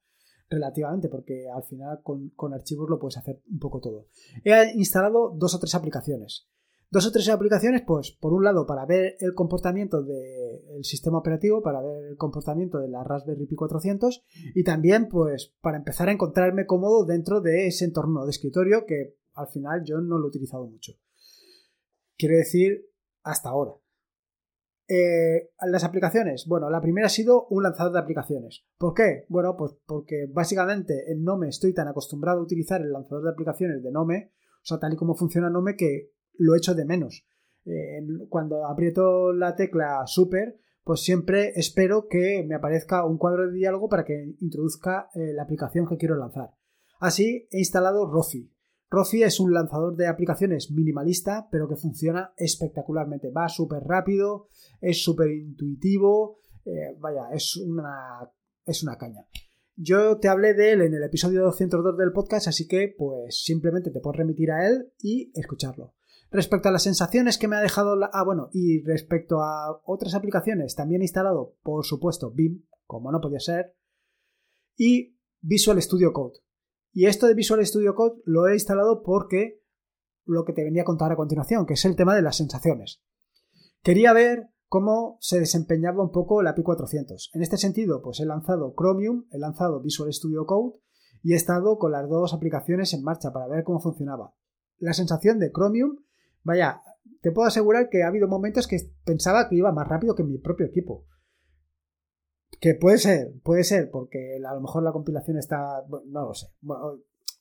relativamente, 0.54 1.10
porque 1.10 1.48
al 1.50 1.63
final 1.63 2.02
con, 2.04 2.54
archivos 2.54 2.89
lo 2.89 3.00
puedes 3.00 3.18
hacer 3.18 3.42
un 3.52 3.60
poco 3.60 3.80
todo. 3.80 4.08
He 4.44 4.74
instalado 4.76 5.34
dos 5.36 5.54
o 5.56 5.60
tres 5.60 5.76
aplicaciones. 5.76 6.48
Dos 6.89 7.08
o 7.08 7.12
tres 7.12 7.28
aplicaciones, 7.30 7.82
pues, 7.88 8.12
por 8.12 8.34
un 8.34 8.44
lado, 8.44 8.68
para 8.68 8.86
ver 8.86 9.16
el 9.20 9.34
comportamiento 9.34 10.04
del 10.04 10.84
sistema 10.84 11.18
operativo, 11.18 11.63
para 11.63 11.82
ver 11.82 12.06
el 12.06 12.18
comportamiento 12.18 12.78
de 12.78 12.88
la 12.88 13.04
Raspberry 13.04 13.48
Pi 13.48 13.56
400 13.56 14.24
y 14.54 14.63
también, 14.63 15.10
pues, 15.10 15.56
para 15.62 15.78
empezar 15.78 16.10
a 16.10 16.12
encontrarme 16.12 16.68
cómodo 16.68 17.06
dentro 17.06 17.42
de 17.42 17.66
ese 17.66 17.86
entorno 17.86 18.26
de 18.26 18.30
escritorio 18.30 18.86
que 18.86 19.18
al 19.34 19.48
final 19.48 19.84
yo 19.84 20.02
no 20.02 20.20
lo 20.20 20.26
he 20.26 20.30
utilizado 20.30 20.68
mucho. 20.68 20.94
Quiero 22.16 22.38
decir, 22.38 22.86
hasta 23.24 23.50
ahora. 23.50 23.83
Eh, 24.88 25.50
las 25.65 25.84
aplicaciones. 25.84 26.46
Bueno, 26.48 26.69
la 26.69 26.82
primera 26.82 27.08
ha 27.08 27.10
sido 27.10 27.48
un 27.50 27.63
lanzador 27.63 27.93
de 27.93 28.00
aplicaciones. 28.00 28.65
¿Por 28.78 28.93
qué? 28.93 29.26
Bueno, 29.30 29.56
pues 29.58 29.74
porque 29.86 30.28
básicamente 30.32 31.12
en 31.12 31.24
Nome 31.24 31.48
estoy 31.48 31.74
tan 31.74 31.88
acostumbrado 31.88 32.39
a 32.39 32.43
utilizar 32.43 32.82
el 32.82 32.91
lanzador 32.91 33.24
de 33.24 33.32
aplicaciones 33.32 33.82
de 33.82 33.91
Nome, 33.91 34.34
o 34.36 34.65
sea, 34.65 34.80
tal 34.80 34.93
y 34.93 34.98
como 34.98 35.15
funciona 35.15 35.50
Nome, 35.50 35.76
que 35.78 36.12
lo 36.38 36.56
echo 36.56 36.76
de 36.76 36.86
menos. 36.86 37.26
Eh, 37.65 38.02
cuando 38.30 38.65
aprieto 38.65 39.32
la 39.32 39.56
tecla 39.56 40.04
Super, 40.06 40.60
pues 40.84 41.02
siempre 41.02 41.54
espero 41.56 42.08
que 42.10 42.43
me 42.46 42.56
aparezca 42.56 43.06
un 43.06 43.17
cuadro 43.17 43.48
de 43.48 43.54
diálogo 43.54 43.88
para 43.88 44.04
que 44.04 44.36
introduzca 44.41 45.10
eh, 45.15 45.34
la 45.34 45.43
aplicación 45.43 45.88
que 45.88 45.98
quiero 45.98 46.17
lanzar. 46.17 46.52
Así 47.00 47.48
he 47.52 47.60
instalado 47.60 48.06
Rofi. 48.10 48.53
Rofi 48.94 49.24
es 49.24 49.40
un 49.40 49.52
lanzador 49.52 49.96
de 49.96 50.06
aplicaciones 50.06 50.70
minimalista, 50.70 51.48
pero 51.50 51.68
que 51.68 51.76
funciona 51.76 52.32
espectacularmente. 52.38 53.32
Va 53.32 53.50
súper 53.50 53.82
rápido, 53.84 54.50
es 54.82 55.04
súper 55.04 55.32
intuitivo, 55.32 56.38
eh, 56.64 56.96
vaya, 57.00 57.30
es 57.34 57.58
una, 57.58 58.32
es 58.64 58.84
una 58.84 58.96
caña. 58.96 59.26
Yo 59.76 60.20
te 60.20 60.28
hablé 60.28 60.54
de 60.54 60.74
él 60.74 60.82
en 60.84 60.94
el 60.94 61.02
episodio 61.02 61.42
202 61.42 61.98
del 61.98 62.12
podcast, 62.12 62.48
así 62.48 62.68
que 62.68 62.94
pues 62.96 63.44
simplemente 63.44 63.90
te 63.90 64.00
puedes 64.00 64.20
remitir 64.20 64.52
a 64.52 64.68
él 64.68 64.94
y 65.00 65.32
escucharlo. 65.34 65.96
Respecto 66.30 66.70
a 66.70 66.72
las 66.72 66.84
sensaciones 66.84 67.40
que 67.40 67.48
me 67.48 67.56
ha 67.56 67.62
dejado 67.62 67.96
la... 67.96 68.12
Ah, 68.14 68.24
bueno, 68.24 68.50
y 68.54 68.84
respecto 68.84 69.42
a 69.42 69.82
otras 69.86 70.14
aplicaciones, 70.14 70.76
también 70.76 71.02
he 71.02 71.06
instalado, 71.06 71.56
por 71.64 71.84
supuesto, 71.84 72.30
BIM, 72.30 72.64
como 72.86 73.12
no 73.12 73.20
podía 73.22 73.40
ser, 73.40 73.76
y 74.78 75.18
Visual 75.42 75.82
Studio 75.82 76.14
Code. 76.14 76.44
Y 76.94 77.08
esto 77.08 77.28
de 77.28 77.34
Visual 77.34 77.66
Studio 77.66 77.96
Code 77.96 78.22
lo 78.26 78.48
he 78.48 78.54
instalado 78.54 79.04
porque 79.04 79.62
lo 80.26 80.46
que 80.46 80.54
te 80.54 80.64
venía 80.64 80.84
a 80.84 80.86
contar 80.86 81.12
a 81.12 81.18
continuación, 81.18 81.66
que 81.66 81.74
es 81.74 81.84
el 81.86 81.96
tema 81.96 82.16
de 82.16 82.22
las 82.22 82.38
sensaciones. 82.38 83.02
Quería 83.82 84.14
ver 84.14 84.50
cómo 84.68 85.18
se 85.20 85.40
desempeñaba 85.40 86.04
un 86.04 86.12
poco 86.12 86.42
la 86.42 86.52
API 86.52 86.64
400. 86.64 87.32
En 87.34 87.42
este 87.42 87.58
sentido, 87.58 88.02
pues 88.02 88.20
he 88.20 88.26
lanzado 88.26 88.74
Chromium, 88.78 89.26
he 89.32 89.38
lanzado 89.38 89.82
Visual 89.82 90.14
Studio 90.14 90.46
Code 90.46 90.80
y 91.22 91.34
he 91.34 91.36
estado 91.36 91.78
con 91.78 91.92
las 91.92 92.08
dos 92.08 92.34
aplicaciones 92.34 92.94
en 92.94 93.04
marcha 93.04 93.34
para 93.34 93.48
ver 93.48 93.64
cómo 93.64 93.80
funcionaba. 93.80 94.34
La 94.78 94.94
sensación 94.94 95.40
de 95.40 95.52
Chromium 95.52 95.98
Vaya, 96.44 96.82
te 97.22 97.32
puedo 97.32 97.48
asegurar 97.48 97.90
que 97.90 98.04
ha 98.04 98.08
habido 98.08 98.28
momentos 98.28 98.68
que 98.68 98.78
pensaba 99.06 99.48
que 99.48 99.56
iba 99.56 99.72
más 99.72 99.88
rápido 99.88 100.14
que 100.14 100.24
mi 100.24 100.38
propio 100.38 100.66
equipo. 100.66 101.06
Que 102.60 102.76
puede 102.76 102.98
ser, 102.98 103.34
puede 103.44 103.63
ser, 103.63 103.89
porque 103.92 104.38
a 104.38 104.54
lo 104.54 104.62
mejor 104.62 104.84
la 104.84 104.92
compilación 104.92 105.38
está. 105.38 105.84
no 106.08 106.28
lo 106.28 106.34
sé. 106.34 106.48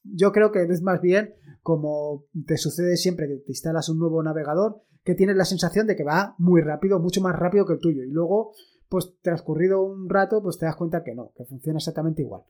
yo 0.02 0.32
creo 0.32 0.50
que 0.50 0.62
es 0.62 0.82
más 0.82 1.00
bien 1.00 1.34
como 1.62 2.26
te 2.46 2.56
sucede 2.56 2.96
siempre 2.96 3.28
que 3.28 3.36
te 3.36 3.52
instalas 3.52 3.88
un 3.88 3.98
nuevo 3.98 4.22
navegador, 4.22 4.82
que 5.04 5.14
tienes 5.14 5.36
la 5.36 5.44
sensación 5.44 5.86
de 5.86 5.96
que 5.96 6.04
va 6.04 6.34
muy 6.38 6.60
rápido, 6.60 6.98
mucho 6.98 7.20
más 7.20 7.38
rápido 7.38 7.66
que 7.66 7.74
el 7.74 7.80
tuyo. 7.80 8.02
Y 8.02 8.10
luego, 8.10 8.52
pues 8.88 9.16
transcurrido 9.22 9.82
un 9.82 10.08
rato, 10.08 10.42
pues 10.42 10.58
te 10.58 10.66
das 10.66 10.76
cuenta 10.76 11.02
que 11.02 11.14
no, 11.14 11.32
que 11.36 11.44
funciona 11.44 11.78
exactamente 11.78 12.22
igual. 12.22 12.42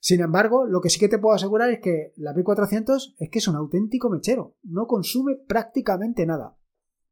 Sin 0.00 0.20
embargo, 0.20 0.66
lo 0.66 0.80
que 0.80 0.90
sí 0.90 1.00
que 1.00 1.08
te 1.08 1.18
puedo 1.18 1.34
asegurar 1.34 1.70
es 1.70 1.80
que 1.80 2.12
la 2.16 2.34
P400 2.34 3.14
es 3.18 3.30
que 3.30 3.38
es 3.38 3.48
un 3.48 3.56
auténtico 3.56 4.10
mechero, 4.10 4.56
no 4.62 4.86
consume 4.86 5.36
prácticamente 5.36 6.26
nada. 6.26 6.58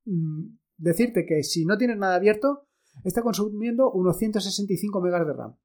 Mm, 0.04 0.56
decirte 0.76 1.24
que 1.24 1.42
si 1.42 1.64
no 1.64 1.78
tienes 1.78 1.96
nada 1.96 2.16
abierto, 2.16 2.66
está 3.04 3.22
consumiendo 3.22 3.90
unos 3.90 4.16
165 4.18 5.00
megas 5.00 5.26
de 5.26 5.32
RAM. 5.32 5.56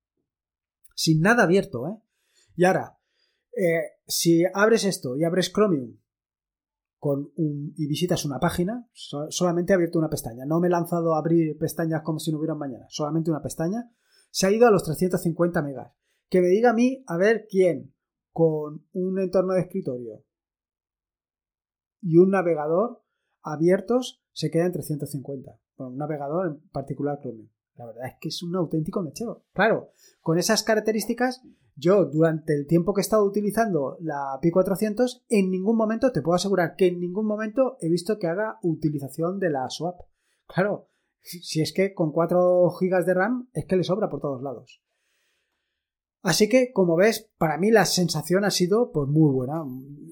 Sin 0.95 1.21
nada 1.21 1.43
abierto, 1.43 1.87
¿eh? 1.87 1.97
Y 2.55 2.65
ahora, 2.65 2.97
eh, 3.55 3.99
si 4.07 4.43
abres 4.53 4.83
esto 4.83 5.15
y 5.15 5.23
abres 5.23 5.51
Chromium 5.53 5.97
con 6.97 7.31
un, 7.35 7.73
y 7.77 7.87
visitas 7.87 8.25
una 8.25 8.39
página, 8.39 8.89
solamente 8.93 9.71
he 9.71 9.75
abierto 9.75 9.99
una 9.99 10.09
pestaña. 10.09 10.45
No 10.45 10.59
me 10.59 10.67
he 10.67 10.71
lanzado 10.71 11.13
a 11.13 11.19
abrir 11.19 11.57
pestañas 11.57 12.01
como 12.01 12.19
si 12.19 12.31
no 12.31 12.39
hubieran 12.39 12.57
mañana, 12.57 12.85
solamente 12.89 13.29
una 13.29 13.41
pestaña. 13.41 13.91
Se 14.31 14.47
ha 14.47 14.51
ido 14.51 14.67
a 14.67 14.71
los 14.71 14.83
350 14.83 15.61
megas 15.61 15.93
que 16.29 16.41
me 16.41 16.47
diga 16.47 16.71
a 16.71 16.73
mí 16.73 17.03
a 17.07 17.17
ver 17.17 17.47
quién 17.49 17.93
con 18.31 18.85
un 18.93 19.19
entorno 19.19 19.53
de 19.53 19.61
escritorio 19.61 20.23
y 22.01 22.17
un 22.17 22.31
navegador 22.31 23.03
abiertos 23.41 24.23
se 24.37 24.51
queda 24.51 24.67
en 24.67 24.71
350. 24.71 25.59
Bueno, 25.77 25.93
un 25.93 25.97
navegador 25.97 26.45
en 26.45 26.69
particular 26.69 27.19
Chromium. 27.19 27.49
La 27.75 27.87
verdad 27.87 28.05
es 28.05 28.13
que 28.21 28.27
es 28.27 28.43
un 28.43 28.55
auténtico 28.55 29.01
mechero. 29.01 29.45
Claro, 29.51 29.93
con 30.21 30.37
esas 30.37 30.61
características, 30.61 31.41
yo 31.75 32.05
durante 32.05 32.53
el 32.53 32.67
tiempo 32.67 32.93
que 32.93 33.01
he 33.01 33.07
estado 33.07 33.25
utilizando 33.25 33.97
la 33.99 34.37
Pi 34.39 34.51
400, 34.51 35.25
en 35.29 35.49
ningún 35.49 35.75
momento, 35.75 36.11
te 36.11 36.21
puedo 36.21 36.35
asegurar 36.35 36.75
que 36.75 36.85
en 36.85 36.99
ningún 36.99 37.25
momento 37.25 37.77
he 37.81 37.89
visto 37.89 38.19
que 38.19 38.27
haga 38.27 38.59
utilización 38.61 39.39
de 39.39 39.49
la 39.49 39.67
swap. 39.71 40.01
Claro, 40.45 40.89
si 41.19 41.61
es 41.61 41.73
que 41.73 41.95
con 41.95 42.11
4 42.11 42.69
GB 42.79 43.05
de 43.05 43.13
RAM 43.15 43.49
es 43.53 43.65
que 43.65 43.75
le 43.75 43.83
sobra 43.83 44.07
por 44.07 44.21
todos 44.21 44.43
lados. 44.43 44.83
Así 46.23 46.49
que, 46.49 46.71
como 46.73 46.95
ves, 46.95 47.29
para 47.37 47.57
mí 47.57 47.71
la 47.71 47.85
sensación 47.85 48.43
ha 48.43 48.51
sido 48.51 48.91
pues 48.91 49.07
muy 49.07 49.31
buena. 49.31 49.63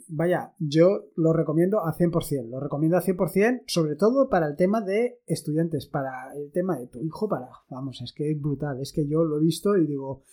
Vaya, 0.08 0.54
yo 0.60 1.06
lo 1.16 1.34
recomiendo 1.34 1.80
a 1.80 1.94
100%. 1.94 2.50
Lo 2.50 2.60
recomiendo 2.60 2.98
a 2.98 3.02
100%, 3.02 3.64
sobre 3.68 3.96
todo 3.96 4.30
para 4.30 4.48
el 4.48 4.56
tema 4.56 4.82
de 4.82 5.20
estudiantes, 5.26 5.88
para 5.88 6.34
el 6.36 6.52
tema 6.52 6.78
de 6.78 6.88
tu 6.88 7.02
hijo, 7.02 7.28
para... 7.28 7.50
Vamos, 7.70 8.02
es 8.02 8.14
que 8.14 8.32
es 8.32 8.40
brutal. 8.40 8.80
Es 8.82 8.94
que 8.94 9.08
yo 9.08 9.24
lo 9.24 9.38
he 9.38 9.42
visto 9.42 9.76
y 9.78 9.88
digo, 9.88 10.24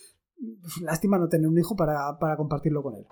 lástima 0.83 1.19
no 1.19 1.29
tener 1.29 1.49
un 1.49 1.59
hijo 1.59 1.75
para, 1.75 2.17
compartirlo 2.37 2.83
con 2.83 2.97
él. 2.97 3.07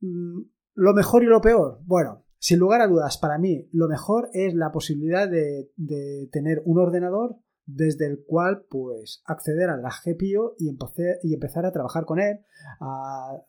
Mm, 0.00 0.42
lo 0.74 0.94
mejor 0.94 1.22
y 1.22 1.26
lo 1.26 1.40
peor. 1.40 1.80
Bueno, 1.84 2.24
sin 2.38 2.58
lugar 2.58 2.80
a 2.80 2.86
dudas, 2.86 3.18
para 3.18 3.38
mí 3.38 3.68
lo 3.72 3.88
mejor 3.88 4.30
es 4.32 4.54
la 4.54 4.72
posibilidad 4.72 5.28
de, 5.28 5.70
de 5.76 6.28
tener 6.32 6.62
un 6.64 6.78
ordenador 6.78 7.36
desde 7.68 8.06
el 8.06 8.24
cual 8.24 8.64
pues 8.70 9.22
acceder 9.26 9.68
a 9.68 9.76
la 9.76 9.90
GPU 9.90 10.54
y, 10.58 10.74
y 11.22 11.34
empezar 11.34 11.66
a 11.66 11.72
trabajar 11.72 12.06
con 12.06 12.18
él, 12.18 12.40
a, 12.80 13.42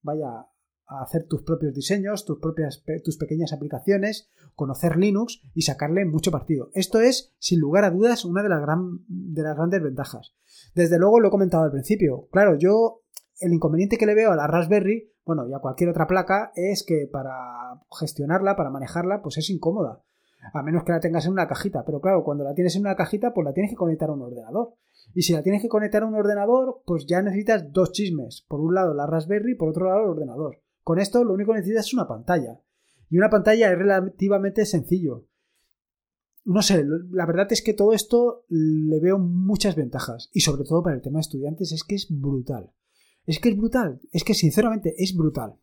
vaya, 0.00 0.46
a 0.86 1.02
hacer 1.02 1.26
tus 1.28 1.42
propios 1.42 1.74
diseños, 1.74 2.24
tus 2.24 2.38
propias 2.38 2.82
tus 3.04 3.18
pequeñas 3.18 3.52
aplicaciones, 3.52 4.30
conocer 4.54 4.96
Linux 4.96 5.42
y 5.52 5.62
sacarle 5.62 6.06
mucho 6.06 6.30
partido. 6.30 6.70
Esto 6.72 7.00
es, 7.00 7.34
sin 7.38 7.60
lugar 7.60 7.84
a 7.84 7.90
dudas, 7.90 8.24
una 8.24 8.42
de 8.42 8.48
las, 8.48 8.62
gran, 8.62 9.04
de 9.08 9.42
las 9.42 9.54
grandes 9.54 9.82
ventajas. 9.82 10.34
Desde 10.74 10.98
luego 10.98 11.20
lo 11.20 11.28
he 11.28 11.32
comentado 11.32 11.64
al 11.64 11.70
principio. 11.70 12.28
Claro, 12.32 12.56
yo 12.56 13.02
el 13.40 13.52
inconveniente 13.52 13.98
que 13.98 14.06
le 14.06 14.14
veo 14.14 14.32
a 14.32 14.36
la 14.36 14.46
Raspberry, 14.46 15.12
bueno, 15.26 15.46
y 15.46 15.52
a 15.52 15.58
cualquier 15.58 15.90
otra 15.90 16.06
placa, 16.06 16.50
es 16.54 16.82
que 16.82 17.08
para 17.12 17.78
gestionarla, 18.00 18.56
para 18.56 18.70
manejarla, 18.70 19.20
pues 19.20 19.36
es 19.36 19.50
incómoda 19.50 20.05
a 20.52 20.62
menos 20.62 20.84
que 20.84 20.92
la 20.92 21.00
tengas 21.00 21.26
en 21.26 21.32
una 21.32 21.46
cajita. 21.46 21.84
Pero 21.84 22.00
claro, 22.00 22.24
cuando 22.24 22.44
la 22.44 22.54
tienes 22.54 22.74
en 22.76 22.82
una 22.82 22.96
cajita, 22.96 23.32
pues 23.34 23.44
la 23.44 23.52
tienes 23.52 23.70
que 23.70 23.76
conectar 23.76 24.08
a 24.08 24.12
un 24.12 24.22
ordenador. 24.22 24.74
Y 25.14 25.22
si 25.22 25.32
la 25.32 25.42
tienes 25.42 25.62
que 25.62 25.68
conectar 25.68 26.02
a 26.02 26.06
un 26.06 26.14
ordenador, 26.14 26.82
pues 26.84 27.06
ya 27.06 27.22
necesitas 27.22 27.72
dos 27.72 27.92
chismes. 27.92 28.44
Por 28.48 28.60
un 28.60 28.74
lado 28.74 28.94
la 28.94 29.06
Raspberry, 29.06 29.54
por 29.56 29.70
otro 29.70 29.86
lado 29.86 30.04
el 30.04 30.10
ordenador. 30.10 30.62
Con 30.82 30.98
esto 30.98 31.24
lo 31.24 31.34
único 31.34 31.52
que 31.52 31.58
necesitas 31.58 31.86
es 31.86 31.94
una 31.94 32.06
pantalla. 32.08 32.60
Y 33.08 33.18
una 33.18 33.30
pantalla 33.30 33.70
es 33.70 33.78
relativamente 33.78 34.66
sencillo. 34.66 35.26
No 36.44 36.62
sé, 36.62 36.84
la 37.10 37.26
verdad 37.26 37.48
es 37.50 37.62
que 37.62 37.74
todo 37.74 37.92
esto 37.92 38.44
le 38.48 39.00
veo 39.00 39.18
muchas 39.18 39.74
ventajas. 39.74 40.30
Y 40.32 40.40
sobre 40.40 40.64
todo 40.64 40.82
para 40.82 40.96
el 40.96 41.02
tema 41.02 41.18
de 41.18 41.22
estudiantes 41.22 41.72
es 41.72 41.82
que 41.82 41.96
es 41.96 42.06
brutal. 42.08 42.72
Es 43.24 43.40
que 43.40 43.48
es 43.48 43.56
brutal. 43.56 44.00
Es 44.12 44.22
que 44.22 44.34
sinceramente 44.34 44.94
es 44.96 45.16
brutal. 45.16 45.58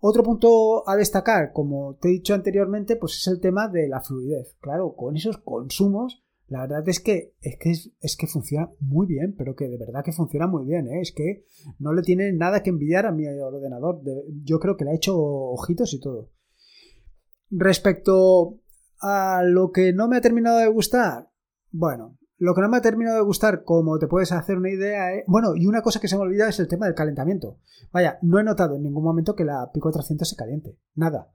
Otro 0.00 0.22
punto 0.22 0.88
a 0.88 0.96
destacar, 0.96 1.52
como 1.52 1.96
te 1.96 2.08
he 2.08 2.12
dicho 2.12 2.34
anteriormente, 2.34 2.96
pues 2.96 3.16
es 3.16 3.26
el 3.28 3.40
tema 3.40 3.68
de 3.68 3.88
la 3.88 4.00
fluidez. 4.00 4.56
Claro, 4.60 4.94
con 4.94 5.16
esos 5.16 5.38
consumos, 5.38 6.24
la 6.46 6.60
verdad 6.62 6.86
es 6.88 7.00
que 7.00 7.34
es 7.40 7.56
que, 7.58 7.70
es, 7.70 8.16
que 8.16 8.26
funciona 8.26 8.70
muy 8.80 9.06
bien, 9.06 9.34
pero 9.36 9.54
que 9.54 9.68
de 9.68 9.78
verdad 9.78 10.04
que 10.04 10.12
funciona 10.12 10.46
muy 10.46 10.66
bien. 10.66 10.86
¿eh? 10.88 11.00
Es 11.00 11.12
que 11.12 11.44
no 11.78 11.92
le 11.94 12.02
tiene 12.02 12.32
nada 12.32 12.62
que 12.62 12.70
envidiar 12.70 13.06
a 13.06 13.12
mi 13.12 13.26
ordenador. 13.26 14.02
yo 14.42 14.58
creo 14.58 14.76
que 14.76 14.84
le 14.84 14.90
ha 14.90 14.96
hecho 14.96 15.16
ojitos 15.16 15.94
y 15.94 16.00
todo. 16.00 16.30
Respecto 17.50 18.60
a 19.00 19.42
lo 19.44 19.70
que 19.70 19.92
no 19.92 20.08
me 20.08 20.16
ha 20.16 20.20
terminado 20.20 20.58
de 20.58 20.68
gustar, 20.68 21.30
bueno, 21.70 22.18
lo 22.38 22.54
que 22.54 22.60
no 22.60 22.68
me 22.68 22.76
ha 22.76 22.82
terminado 22.82 23.16
de 23.16 23.24
gustar, 23.24 23.64
como 23.64 23.98
te 23.98 24.06
puedes 24.06 24.32
hacer 24.32 24.56
una 24.56 24.70
idea, 24.70 25.14
es... 25.14 25.24
bueno, 25.26 25.54
y 25.54 25.66
una 25.66 25.82
cosa 25.82 26.00
que 26.00 26.08
se 26.08 26.16
me 26.16 26.22
ha 26.22 26.26
olvidado 26.26 26.50
es 26.50 26.60
el 26.60 26.68
tema 26.68 26.86
del 26.86 26.94
calentamiento. 26.94 27.58
Vaya, 27.92 28.18
no 28.22 28.38
he 28.38 28.44
notado 28.44 28.76
en 28.76 28.82
ningún 28.82 29.04
momento 29.04 29.34
que 29.34 29.44
la 29.44 29.70
Pico 29.72 29.90
300 29.90 30.28
se 30.28 30.36
caliente, 30.36 30.78
nada. 30.94 31.32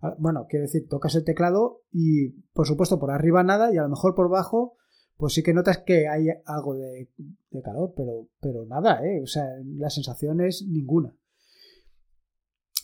Ah, 0.00 0.14
bueno, 0.18 0.46
quiero 0.48 0.64
decir, 0.64 0.88
tocas 0.88 1.14
el 1.16 1.24
teclado 1.24 1.82
y 1.92 2.30
por 2.52 2.66
supuesto 2.66 2.98
por 2.98 3.10
arriba 3.10 3.42
nada 3.42 3.72
y 3.72 3.78
a 3.78 3.82
lo 3.82 3.88
mejor 3.88 4.14
por 4.14 4.28
bajo 4.30 4.76
pues 5.18 5.34
sí 5.34 5.42
que 5.42 5.52
notas 5.52 5.78
que 5.78 6.08
hay 6.08 6.28
algo 6.46 6.76
de, 6.76 7.10
de 7.50 7.62
calor, 7.62 7.92
pero, 7.96 8.28
pero 8.40 8.64
nada, 8.66 9.04
¿eh? 9.04 9.20
O 9.20 9.26
sea, 9.26 9.44
la 9.76 9.90
sensación 9.90 10.40
es 10.40 10.64
ninguna. 10.66 11.12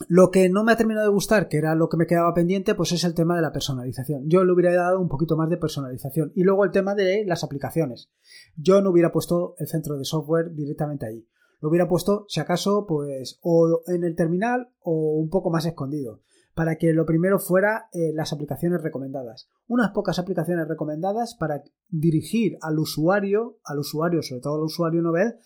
Lo 0.08 0.30
que 0.30 0.48
no 0.48 0.64
me 0.64 0.72
ha 0.72 0.76
terminado 0.76 1.06
de 1.06 1.12
gustar, 1.12 1.48
que 1.48 1.56
era 1.56 1.74
lo 1.74 1.88
que 1.88 1.96
me 1.96 2.06
quedaba 2.06 2.34
pendiente, 2.34 2.74
pues 2.74 2.92
es 2.92 3.04
el 3.04 3.14
tema 3.14 3.36
de 3.36 3.42
la 3.42 3.52
personalización. 3.52 4.28
Yo 4.28 4.44
le 4.44 4.52
hubiera 4.52 4.74
dado 4.74 5.00
un 5.00 5.08
poquito 5.08 5.36
más 5.36 5.48
de 5.48 5.56
personalización. 5.56 6.32
Y 6.34 6.42
luego 6.42 6.64
el 6.64 6.70
tema 6.70 6.94
de 6.94 7.24
las 7.26 7.44
aplicaciones. 7.44 8.10
Yo 8.56 8.82
no 8.82 8.90
hubiera 8.90 9.12
puesto 9.12 9.54
el 9.58 9.66
centro 9.66 9.96
de 9.96 10.04
software 10.04 10.52
directamente 10.54 11.06
ahí. 11.06 11.26
Lo 11.60 11.70
hubiera 11.70 11.88
puesto, 11.88 12.26
si 12.28 12.40
acaso, 12.40 12.86
pues 12.86 13.38
o 13.42 13.82
en 13.86 14.04
el 14.04 14.16
terminal 14.16 14.68
o 14.80 15.14
un 15.18 15.30
poco 15.30 15.50
más 15.50 15.64
escondido. 15.64 16.20
Para 16.54 16.76
que 16.76 16.92
lo 16.92 17.06
primero 17.06 17.38
fuera 17.38 17.88
eh, 17.92 18.12
las 18.14 18.32
aplicaciones 18.32 18.82
recomendadas. 18.82 19.48
Unas 19.66 19.90
pocas 19.90 20.18
aplicaciones 20.18 20.68
recomendadas 20.68 21.34
para 21.34 21.64
dirigir 21.88 22.58
al 22.60 22.78
usuario, 22.78 23.58
al 23.64 23.78
usuario, 23.78 24.22
sobre 24.22 24.42
todo 24.42 24.56
al 24.56 24.64
usuario 24.64 25.02
novel, 25.02 25.36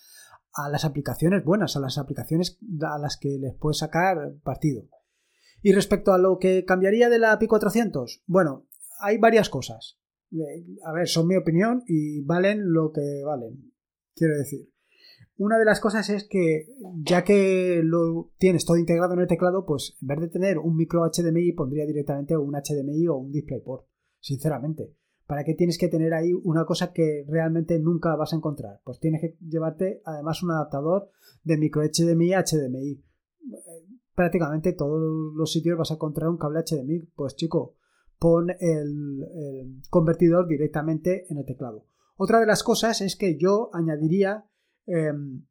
a 0.59 0.69
las 0.69 0.85
aplicaciones 0.85 1.45
buenas, 1.45 1.77
a 1.77 1.81
las 1.81 1.99
aplicaciones 1.99 2.59
a 2.83 2.99
las 2.99 3.17
que 3.17 3.39
les 3.39 3.55
puedes 3.55 3.79
sacar 3.79 4.35
partido. 4.43 4.85
Y 5.63 5.73
respecto 5.73 6.13
a 6.13 6.19
lo 6.19 6.39
que 6.39 6.65
cambiaría 6.65 7.09
de 7.09 7.19
la 7.19 7.33
API 7.33 7.47
400, 7.47 8.23
bueno, 8.27 8.67
hay 9.01 9.19
varias 9.19 9.49
cosas. 9.49 9.99
Eh, 10.33 10.67
a 10.85 10.93
ver, 10.93 11.09
son 11.09 11.27
mi 11.27 11.37
opinión 11.37 11.83
y 11.87 12.23
valen 12.23 12.73
lo 12.73 12.93
que 12.93 13.23
valen. 13.25 13.73
Quiero 14.15 14.37
decir. 14.37 14.69
Una 15.37 15.57
de 15.57 15.65
las 15.65 15.81
cosas 15.81 16.11
es 16.11 16.25
que, 16.25 16.67
ya 17.05 17.23
que 17.23 17.81
lo 17.85 18.33
tienes 18.39 18.65
todo 18.65 18.77
integrado 18.77 19.15
en 19.15 19.21
el 19.21 19.29
teclado, 19.29 19.65
pues 19.65 19.97
en 20.03 20.09
vez 20.09 20.21
de 20.21 20.29
tener 20.29 20.59
un 20.59 20.77
micro 20.77 21.03
HDMI, 21.09 21.53
pondría 21.53 21.87
directamente 21.87 22.37
un 22.37 22.55
HDMI 22.55 23.07
o 23.07 23.17
un 23.17 23.31
DisplayPort. 23.31 23.87
Sinceramente. 24.19 24.97
¿Para 25.29 25.45
qué 25.45 25.53
tienes 25.53 25.77
que 25.77 25.89
tener 25.89 26.15
ahí 26.15 26.33
una 26.33 26.65
cosa 26.65 26.91
que 26.91 27.27
realmente 27.29 27.79
nunca 27.79 28.17
vas 28.17 28.33
a 28.33 28.37
encontrar? 28.37 28.81
Pues 28.83 28.99
tienes 28.99 29.21
que 29.21 29.37
llevarte 29.47 30.01
además 30.07 30.43
un 30.43 30.53
adaptador 30.53 31.11
de 31.45 31.59
micro 31.59 31.83
HDMI 31.83 32.33
a 32.33 32.43
HDMI. 32.43 33.05
Prácticamente 34.15 34.73
todos 34.73 35.35
los 35.35 35.53
sitios 35.53 35.77
vas 35.77 35.91
a 35.91 35.95
encontrar 35.97 36.31
un 36.31 36.39
cable 36.39 36.65
HDMI. 36.67 37.01
Pues 37.15 37.37
chico, 37.37 37.77
pon 38.19 38.49
el, 38.59 39.83
convertidor 39.91 40.49
directamente 40.49 41.27
en 41.29 41.37
el 41.37 41.45
teclado. 41.45 41.85
Otra 42.17 42.41
de 42.41 42.47
las 42.47 42.63
cosas 42.63 43.03
es 43.03 43.15
que 43.15 43.37
yo 43.37 43.69
añadiría 43.75 44.47
em, 44.87 45.45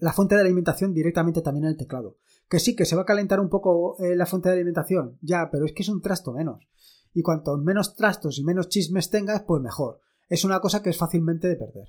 la 0.00 0.12
fuente 0.12 0.34
de 0.34 0.42
alimentación 0.42 0.92
directamente 0.92 1.40
también 1.40 1.64
en 1.64 1.70
el 1.70 1.76
teclado. 1.78 2.18
Que 2.48 2.60
sí, 2.60 2.76
que 2.76 2.84
se 2.84 2.96
va 2.96 3.02
a 3.02 3.06
calentar 3.06 3.40
un 3.40 3.48
poco 3.48 3.96
eh, 4.02 4.14
la 4.16 4.26
fuente 4.26 4.48
de 4.48 4.56
alimentación, 4.56 5.18
ya, 5.22 5.48
pero 5.50 5.64
es 5.64 5.72
que 5.72 5.82
es 5.82 5.88
un 5.88 6.02
trasto 6.02 6.32
menos. 6.32 6.68
Y 7.12 7.22
cuanto 7.22 7.56
menos 7.56 7.94
trastos 7.94 8.38
y 8.38 8.44
menos 8.44 8.68
chismes 8.68 9.10
tengas, 9.10 9.42
pues 9.46 9.62
mejor. 9.62 10.00
Es 10.28 10.44
una 10.44 10.60
cosa 10.60 10.82
que 10.82 10.90
es 10.90 10.98
fácilmente 10.98 11.48
de 11.48 11.56
perder. 11.56 11.88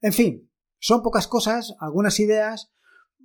En 0.00 0.12
fin, 0.12 0.50
son 0.78 1.02
pocas 1.02 1.26
cosas, 1.26 1.74
algunas 1.80 2.18
ideas, 2.20 2.72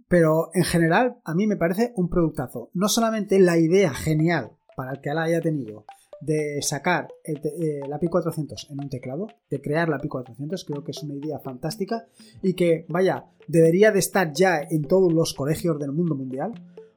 pero 0.07 0.49
en 0.53 0.63
general 0.63 1.19
a 1.23 1.33
mí 1.33 1.47
me 1.47 1.57
parece 1.57 1.93
un 1.95 2.09
productazo. 2.09 2.69
No 2.73 2.89
solamente 2.89 3.39
la 3.39 3.57
idea 3.57 3.93
genial 3.93 4.57
para 4.75 4.91
el 4.91 5.01
que 5.01 5.13
la 5.13 5.23
haya 5.23 5.41
tenido 5.41 5.85
de 6.25 6.61
sacar 6.61 7.07
eh, 7.23 7.81
la 7.87 7.99
Pi 7.99 8.07
400 8.07 8.67
en 8.71 8.79
un 8.79 8.89
teclado, 8.89 9.27
de 9.49 9.61
crear 9.61 9.89
la 9.89 9.99
Pi 9.99 10.07
400, 10.07 10.65
creo 10.65 10.83
que 10.83 10.91
es 10.91 11.03
una 11.03 11.15
idea 11.15 11.39
fantástica 11.39 12.07
y 12.41 12.53
que, 12.53 12.85
vaya, 12.89 13.25
debería 13.47 13.91
de 13.91 13.99
estar 13.99 14.33
ya 14.33 14.59
en 14.69 14.83
todos 14.83 15.13
los 15.13 15.33
colegios 15.33 15.79
del 15.79 15.91
mundo 15.91 16.15
mundial, 16.15 16.53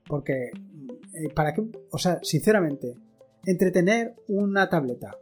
porque, 0.06 0.50
eh, 1.14 1.28
¿para 1.34 1.52
qué? 1.52 1.62
O 1.90 1.98
sea, 1.98 2.18
sinceramente, 2.22 2.94
entretener 3.44 4.14
una 4.28 4.68
tableta, 4.68 5.16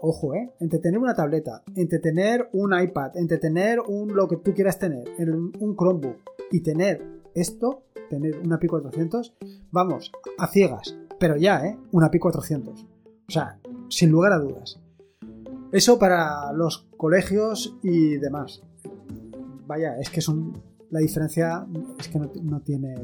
ojo, 0.00 0.34
¿eh? 0.34 0.52
Entretener 0.60 0.98
una 0.98 1.14
tableta, 1.14 1.62
entretener 1.74 2.48
un 2.52 2.78
iPad, 2.78 3.16
entretener 3.16 3.80
un 3.80 4.14
lo 4.14 4.28
que 4.28 4.36
tú 4.36 4.52
quieras 4.52 4.78
tener, 4.78 5.08
un 5.18 5.76
Chromebook 5.76 6.18
y 6.52 6.60
tener 6.60 7.02
esto, 7.34 7.84
tener 8.08 8.38
una 8.38 8.58
Pi 8.58 8.66
400, 8.66 9.34
vamos, 9.70 10.12
a 10.38 10.46
ciegas, 10.46 10.96
pero 11.18 11.36
ya, 11.36 11.64
¿eh? 11.64 11.78
Una 11.92 12.10
Pi 12.10 12.18
400. 12.18 12.86
O 13.28 13.30
sea, 13.30 13.58
sin 13.88 14.10
lugar 14.10 14.32
a 14.32 14.38
dudas. 14.38 14.80
Eso 15.72 15.98
para 15.98 16.52
los 16.52 16.86
colegios 16.96 17.76
y 17.82 18.16
demás. 18.16 18.62
Vaya, 19.66 19.98
es 19.98 20.08
que 20.08 20.20
es 20.20 20.28
un, 20.28 20.58
la 20.90 21.00
diferencia 21.00 21.66
es 21.98 22.08
que 22.08 22.18
no, 22.18 22.60
tiene... 22.60 22.94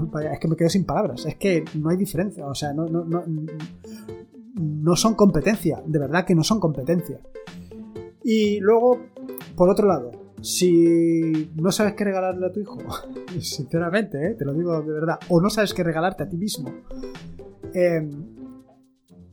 vaya, 0.00 0.32
es 0.32 0.40
que 0.40 0.48
me 0.48 0.56
quedo 0.56 0.68
sin 0.68 0.84
palabras. 0.84 1.24
Es 1.24 1.36
que 1.36 1.64
no 1.74 1.88
hay 1.88 1.96
diferencia. 1.96 2.46
O 2.46 2.54
sea, 2.54 2.74
no, 2.74 2.86
no, 2.86 3.04
no, 3.04 3.24
no 4.54 4.96
son 4.96 5.14
competencia. 5.14 5.82
De 5.86 5.98
verdad 5.98 6.26
que 6.26 6.34
no 6.34 6.44
son 6.44 6.60
competencia. 6.60 7.20
Y 8.22 8.60
luego, 8.60 8.98
por 9.56 9.70
otro 9.70 9.88
lado, 9.88 10.10
si 10.40 11.50
no 11.56 11.72
sabes 11.72 11.94
qué 11.94 12.04
regalarle 12.04 12.46
a 12.46 12.52
tu 12.52 12.60
hijo, 12.60 12.78
sinceramente, 13.40 14.26
¿eh? 14.26 14.34
te 14.34 14.44
lo 14.44 14.54
digo 14.54 14.80
de 14.82 14.92
verdad, 14.92 15.18
o 15.28 15.40
no 15.40 15.50
sabes 15.50 15.74
qué 15.74 15.82
regalarte 15.82 16.22
a 16.22 16.28
ti 16.28 16.36
mismo, 16.36 16.70
em, 17.74 18.10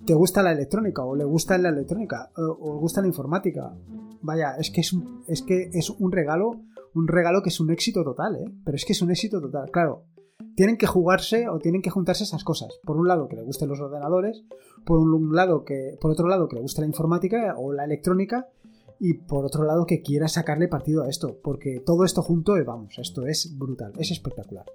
te 0.05 0.13
gusta 0.13 0.43
la 0.43 0.51
electrónica, 0.51 1.03
o 1.03 1.15
le 1.15 1.23
gusta 1.23 1.57
la 1.57 1.69
electrónica, 1.69 2.31
o, 2.37 2.73
le 2.73 2.79
gusta 2.79 3.01
la 3.01 3.07
informática, 3.07 3.75
vaya, 4.21 4.55
es 4.57 4.71
que 4.71 4.81
es 4.81 4.93
un, 4.93 5.23
es 5.27 5.41
que 5.41 5.69
es 5.73 5.89
un 5.89 6.11
regalo, 6.11 6.61
un 6.93 7.07
regalo 7.07 7.41
que 7.41 7.49
es 7.49 7.59
un 7.59 7.71
éxito 7.71 8.03
total, 8.03 8.35
¿eh? 8.37 8.51
pero 8.63 8.75
es 8.75 8.85
que 8.85 8.93
es 8.93 9.01
un 9.01 9.11
éxito 9.11 9.41
total, 9.41 9.69
claro. 9.71 10.03
Tienen 10.55 10.77
que 10.77 10.87
jugarse 10.87 11.49
o 11.49 11.59
tienen 11.59 11.81
que 11.81 11.89
juntarse 11.89 12.23
esas 12.23 12.45
cosas. 12.45 12.79
Por 12.83 12.97
un 12.97 13.07
lado 13.07 13.27
que 13.27 13.35
le 13.35 13.43
gusten 13.43 13.67
los 13.67 13.79
ordenadores, 13.79 14.43
por 14.85 14.99
un 14.99 15.33
lado 15.35 15.63
que, 15.65 15.97
por 15.99 16.11
otro 16.11 16.27
lado 16.27 16.47
que 16.47 16.55
le 16.55 16.61
guste 16.61 16.81
la 16.81 16.87
informática 16.87 17.55
o 17.57 17.73
la 17.73 17.83
electrónica 17.83 18.47
y 18.99 19.13
por 19.13 19.45
otro 19.45 19.63
lado 19.63 19.85
que 19.85 20.01
quiera 20.01 20.27
sacarle 20.27 20.67
partido 20.67 21.03
a 21.03 21.09
esto, 21.09 21.39
porque 21.43 21.81
todo 21.85 22.05
esto 22.05 22.21
junto, 22.21 22.57
eh, 22.57 22.63
vamos, 22.63 22.97
esto 22.97 23.25
es 23.25 23.57
brutal, 23.57 23.93
es 23.97 24.11
espectacular. 24.11 24.65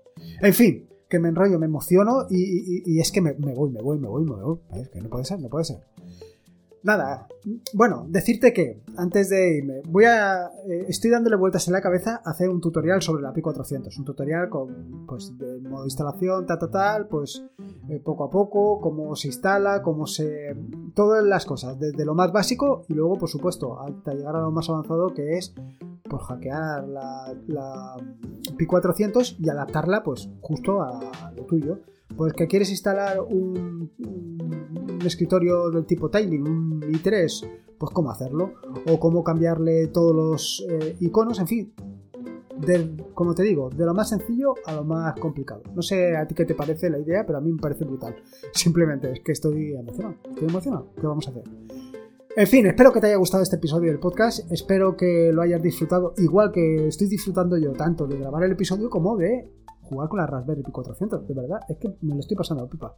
En 0.41 0.55
fin, 0.55 0.89
que 1.11 1.19
me 1.19 1.29
enrollo, 1.29 1.59
me 1.59 1.67
emociono 1.67 2.27
y, 2.31 2.99
es 2.99 3.11
que 3.11 3.21
me, 3.21 3.33
voy, 3.33 3.71
me 3.71 3.83
voy, 3.83 3.99
me 3.99 4.09
voy, 4.09 4.25
me 4.25 4.43
voy. 4.43 4.59
Es 4.75 4.89
que 4.89 5.01
no 5.01 5.11
puede 5.11 5.25
ser, 5.25 5.41
no 5.41 5.49
puede 5.49 5.65
ser. 5.65 5.79
Nada, 6.83 7.29
bueno, 7.75 8.07
decirte 8.09 8.53
que 8.55 8.83
antes 8.97 9.29
de 9.29 9.59
irme, 9.59 9.83
voy 9.87 10.05
a. 10.05 10.47
Eh, 10.67 10.87
estoy 10.89 11.11
dándole 11.11 11.37
vueltas 11.37 11.67
en 11.67 11.75
la 11.75 11.83
cabeza 11.83 12.23
a 12.25 12.31
hacer 12.31 12.49
un 12.49 12.61
tutorial 12.61 13.03
sobre 13.03 13.23
la 13.23 13.33
Pi 13.33 13.43
400. 13.43 13.99
Un 13.99 14.05
tutorial 14.05 14.49
con, 14.49 15.07
pues, 15.07 15.37
de 15.37 15.61
modo 15.61 15.83
de 15.83 15.89
instalación, 15.89 16.47
tal, 16.47 16.59
tal, 16.59 16.71
tal, 16.71 17.09
pues 17.09 17.45
eh, 17.89 18.01
poco 18.03 18.25
a 18.25 18.31
poco, 18.31 18.81
cómo 18.81 19.15
se 19.15 19.29
instala, 19.29 19.83
cómo 19.83 20.07
se. 20.07 20.57
Todas 20.95 21.23
las 21.23 21.45
cosas, 21.45 21.79
desde 21.79 22.05
lo 22.05 22.15
más 22.15 22.33
básico 22.33 22.85
y 22.89 22.95
luego, 22.95 23.19
por 23.19 23.29
supuesto, 23.29 23.79
hasta 23.81 24.15
llegar 24.15 24.37
a 24.37 24.41
lo 24.41 24.51
más 24.51 24.69
avanzado 24.71 25.13
que 25.13 25.37
es 25.37 25.55
pues 26.09 26.23
hackear 26.25 26.89
la, 26.89 27.35
la 27.47 27.97
Pi 28.57 28.67
400 28.67 29.37
y 29.39 29.49
adaptarla, 29.49 30.03
pues, 30.03 30.29
justo 30.41 30.81
a 30.83 31.33
lo 31.37 31.45
tuyo. 31.45 31.79
Pues 32.17 32.33
que 32.33 32.47
quieres 32.47 32.71
instalar 32.71 33.21
un, 33.21 33.91
escritorio 35.05 35.71
del 35.71 35.87
tipo 35.87 36.11
Tiling, 36.11 36.43
un 36.43 36.81
i3, 36.83 37.49
pues 37.79 37.93
cómo 37.93 38.11
hacerlo, 38.11 38.55
o 38.87 39.01
cómo 39.01 39.25
cambiarle 39.25 39.87
todos 39.89 40.15
los 40.15 40.67
eh, 40.69 40.97
iconos, 41.01 41.39
en 41.39 41.47
fin, 41.47 41.73
como 43.15 43.35
te 43.35 43.43
digo, 43.43 43.71
de 43.71 43.85
lo 43.85 43.95
más 43.95 44.11
sencillo 44.11 44.55
a 44.67 44.75
lo 44.75 44.85
más 44.85 45.19
complicado. 45.19 45.63
No 45.75 45.83
sé 45.83 46.17
a 46.17 46.27
ti 46.27 46.35
qué 46.35 46.45
te 46.45 46.55
parece 46.55 46.91
la 46.91 46.99
idea, 46.99 47.25
pero 47.25 47.39
a 47.39 47.41
mí 47.41 47.53
me 47.53 47.61
parece 47.61 47.85
brutal. 47.85 48.17
Simplemente 48.53 49.11
es 49.13 49.21
que 49.21 49.33
estoy 49.33 49.73
emocionado. 49.73 50.17
Estoy 50.29 50.49
emocionado. 50.49 50.93
¿Qué 51.01 51.07
vamos 51.07 51.27
a 51.27 51.31
hacer? 51.31 51.45
En 52.37 52.47
fin, 52.47 52.67
espero 52.67 52.93
que 52.93 53.01
te 53.01 53.09
haya 53.09 53.17
gustado 53.17 53.43
este 53.43 53.57
episodio 53.57 53.91
del 53.91 53.99
podcast. 53.99 54.51
Espero 54.53 54.97
que 54.97 55.33
lo 55.33 55.43
hayas 55.43 55.63
disfrutado 55.63 56.15
igual 56.19 56.53
que 56.53 56.87
estoy 56.87 57.09
disfrutando 57.09 57.59
yo 57.59 57.73
tanto 57.73 58.07
de 58.07 58.19
grabar 58.19 58.45
el 58.45 58.53
episodio 58.53 58.89
como 58.89 59.17
de 59.17 59.49
jugar 59.91 60.09
con 60.09 60.19
la 60.19 60.27
Raspberry 60.27 60.63
Pi 60.63 60.73
400. 60.73 61.27
De 61.27 61.35
verdad, 61.35 61.61
es 61.69 61.77
que 61.77 61.89
me 62.01 62.15
lo 62.15 62.21
estoy 62.21 62.37
pasando 62.37 62.65
a 62.65 62.71
pipa. 62.71 62.97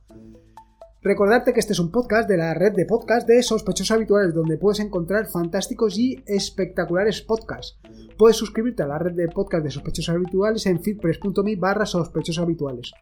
Recordarte 1.04 1.52
que 1.52 1.58
este 1.58 1.72
es 1.72 1.80
un 1.80 1.90
podcast 1.90 2.28
de 2.28 2.36
la 2.36 2.54
red 2.54 2.74
de 2.74 2.86
podcast 2.86 3.26
de 3.26 3.42
sospechosos 3.42 3.90
habituales, 3.90 4.32
donde 4.34 4.56
puedes 4.56 4.78
encontrar 4.78 5.26
fantásticos 5.26 5.98
y 5.98 6.22
espectaculares 6.26 7.22
podcasts. 7.22 7.80
Puedes 8.16 8.36
suscribirte 8.36 8.84
a 8.84 8.86
la 8.86 8.98
red 8.98 9.14
de 9.14 9.26
podcast 9.26 9.64
de 9.64 9.70
sospechosos 9.72 10.14
habituales 10.14 10.64
en 10.66 10.80
feedpress.me 10.80 11.56
barra 11.56 11.86
sospechosos 11.86 12.44
habituales. 12.44 12.92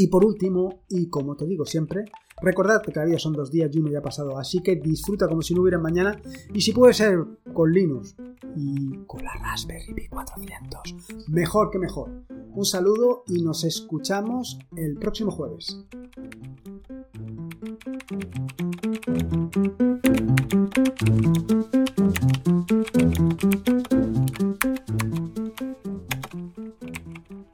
Y 0.00 0.06
por 0.06 0.24
último, 0.24 0.80
y 0.88 1.10
como 1.10 1.36
te 1.36 1.44
digo 1.44 1.66
siempre, 1.66 2.06
recordad 2.40 2.80
que 2.80 2.90
cada 2.90 3.04
día 3.04 3.18
son 3.18 3.34
dos 3.34 3.50
días 3.50 3.70
y 3.70 3.80
uno 3.80 3.90
ya 3.90 3.98
ha 3.98 4.02
pasado, 4.02 4.38
así 4.38 4.62
que 4.62 4.76
disfruta 4.76 5.28
como 5.28 5.42
si 5.42 5.54
no 5.54 5.60
hubiera 5.60 5.78
mañana 5.78 6.18
y 6.54 6.62
si 6.62 6.72
puede 6.72 6.94
ser 6.94 7.22
con 7.52 7.70
Linux 7.70 8.16
y 8.56 8.96
con 9.06 9.22
la 9.22 9.34
Raspberry 9.34 9.92
Pi 9.92 10.08
400, 10.08 11.28
mejor 11.28 11.68
que 11.70 11.78
mejor. 11.78 12.24
Un 12.54 12.64
saludo 12.64 13.24
y 13.26 13.42
nos 13.42 13.62
escuchamos 13.64 14.58
el 14.74 14.96
próximo 14.96 15.32
jueves. 15.32 15.84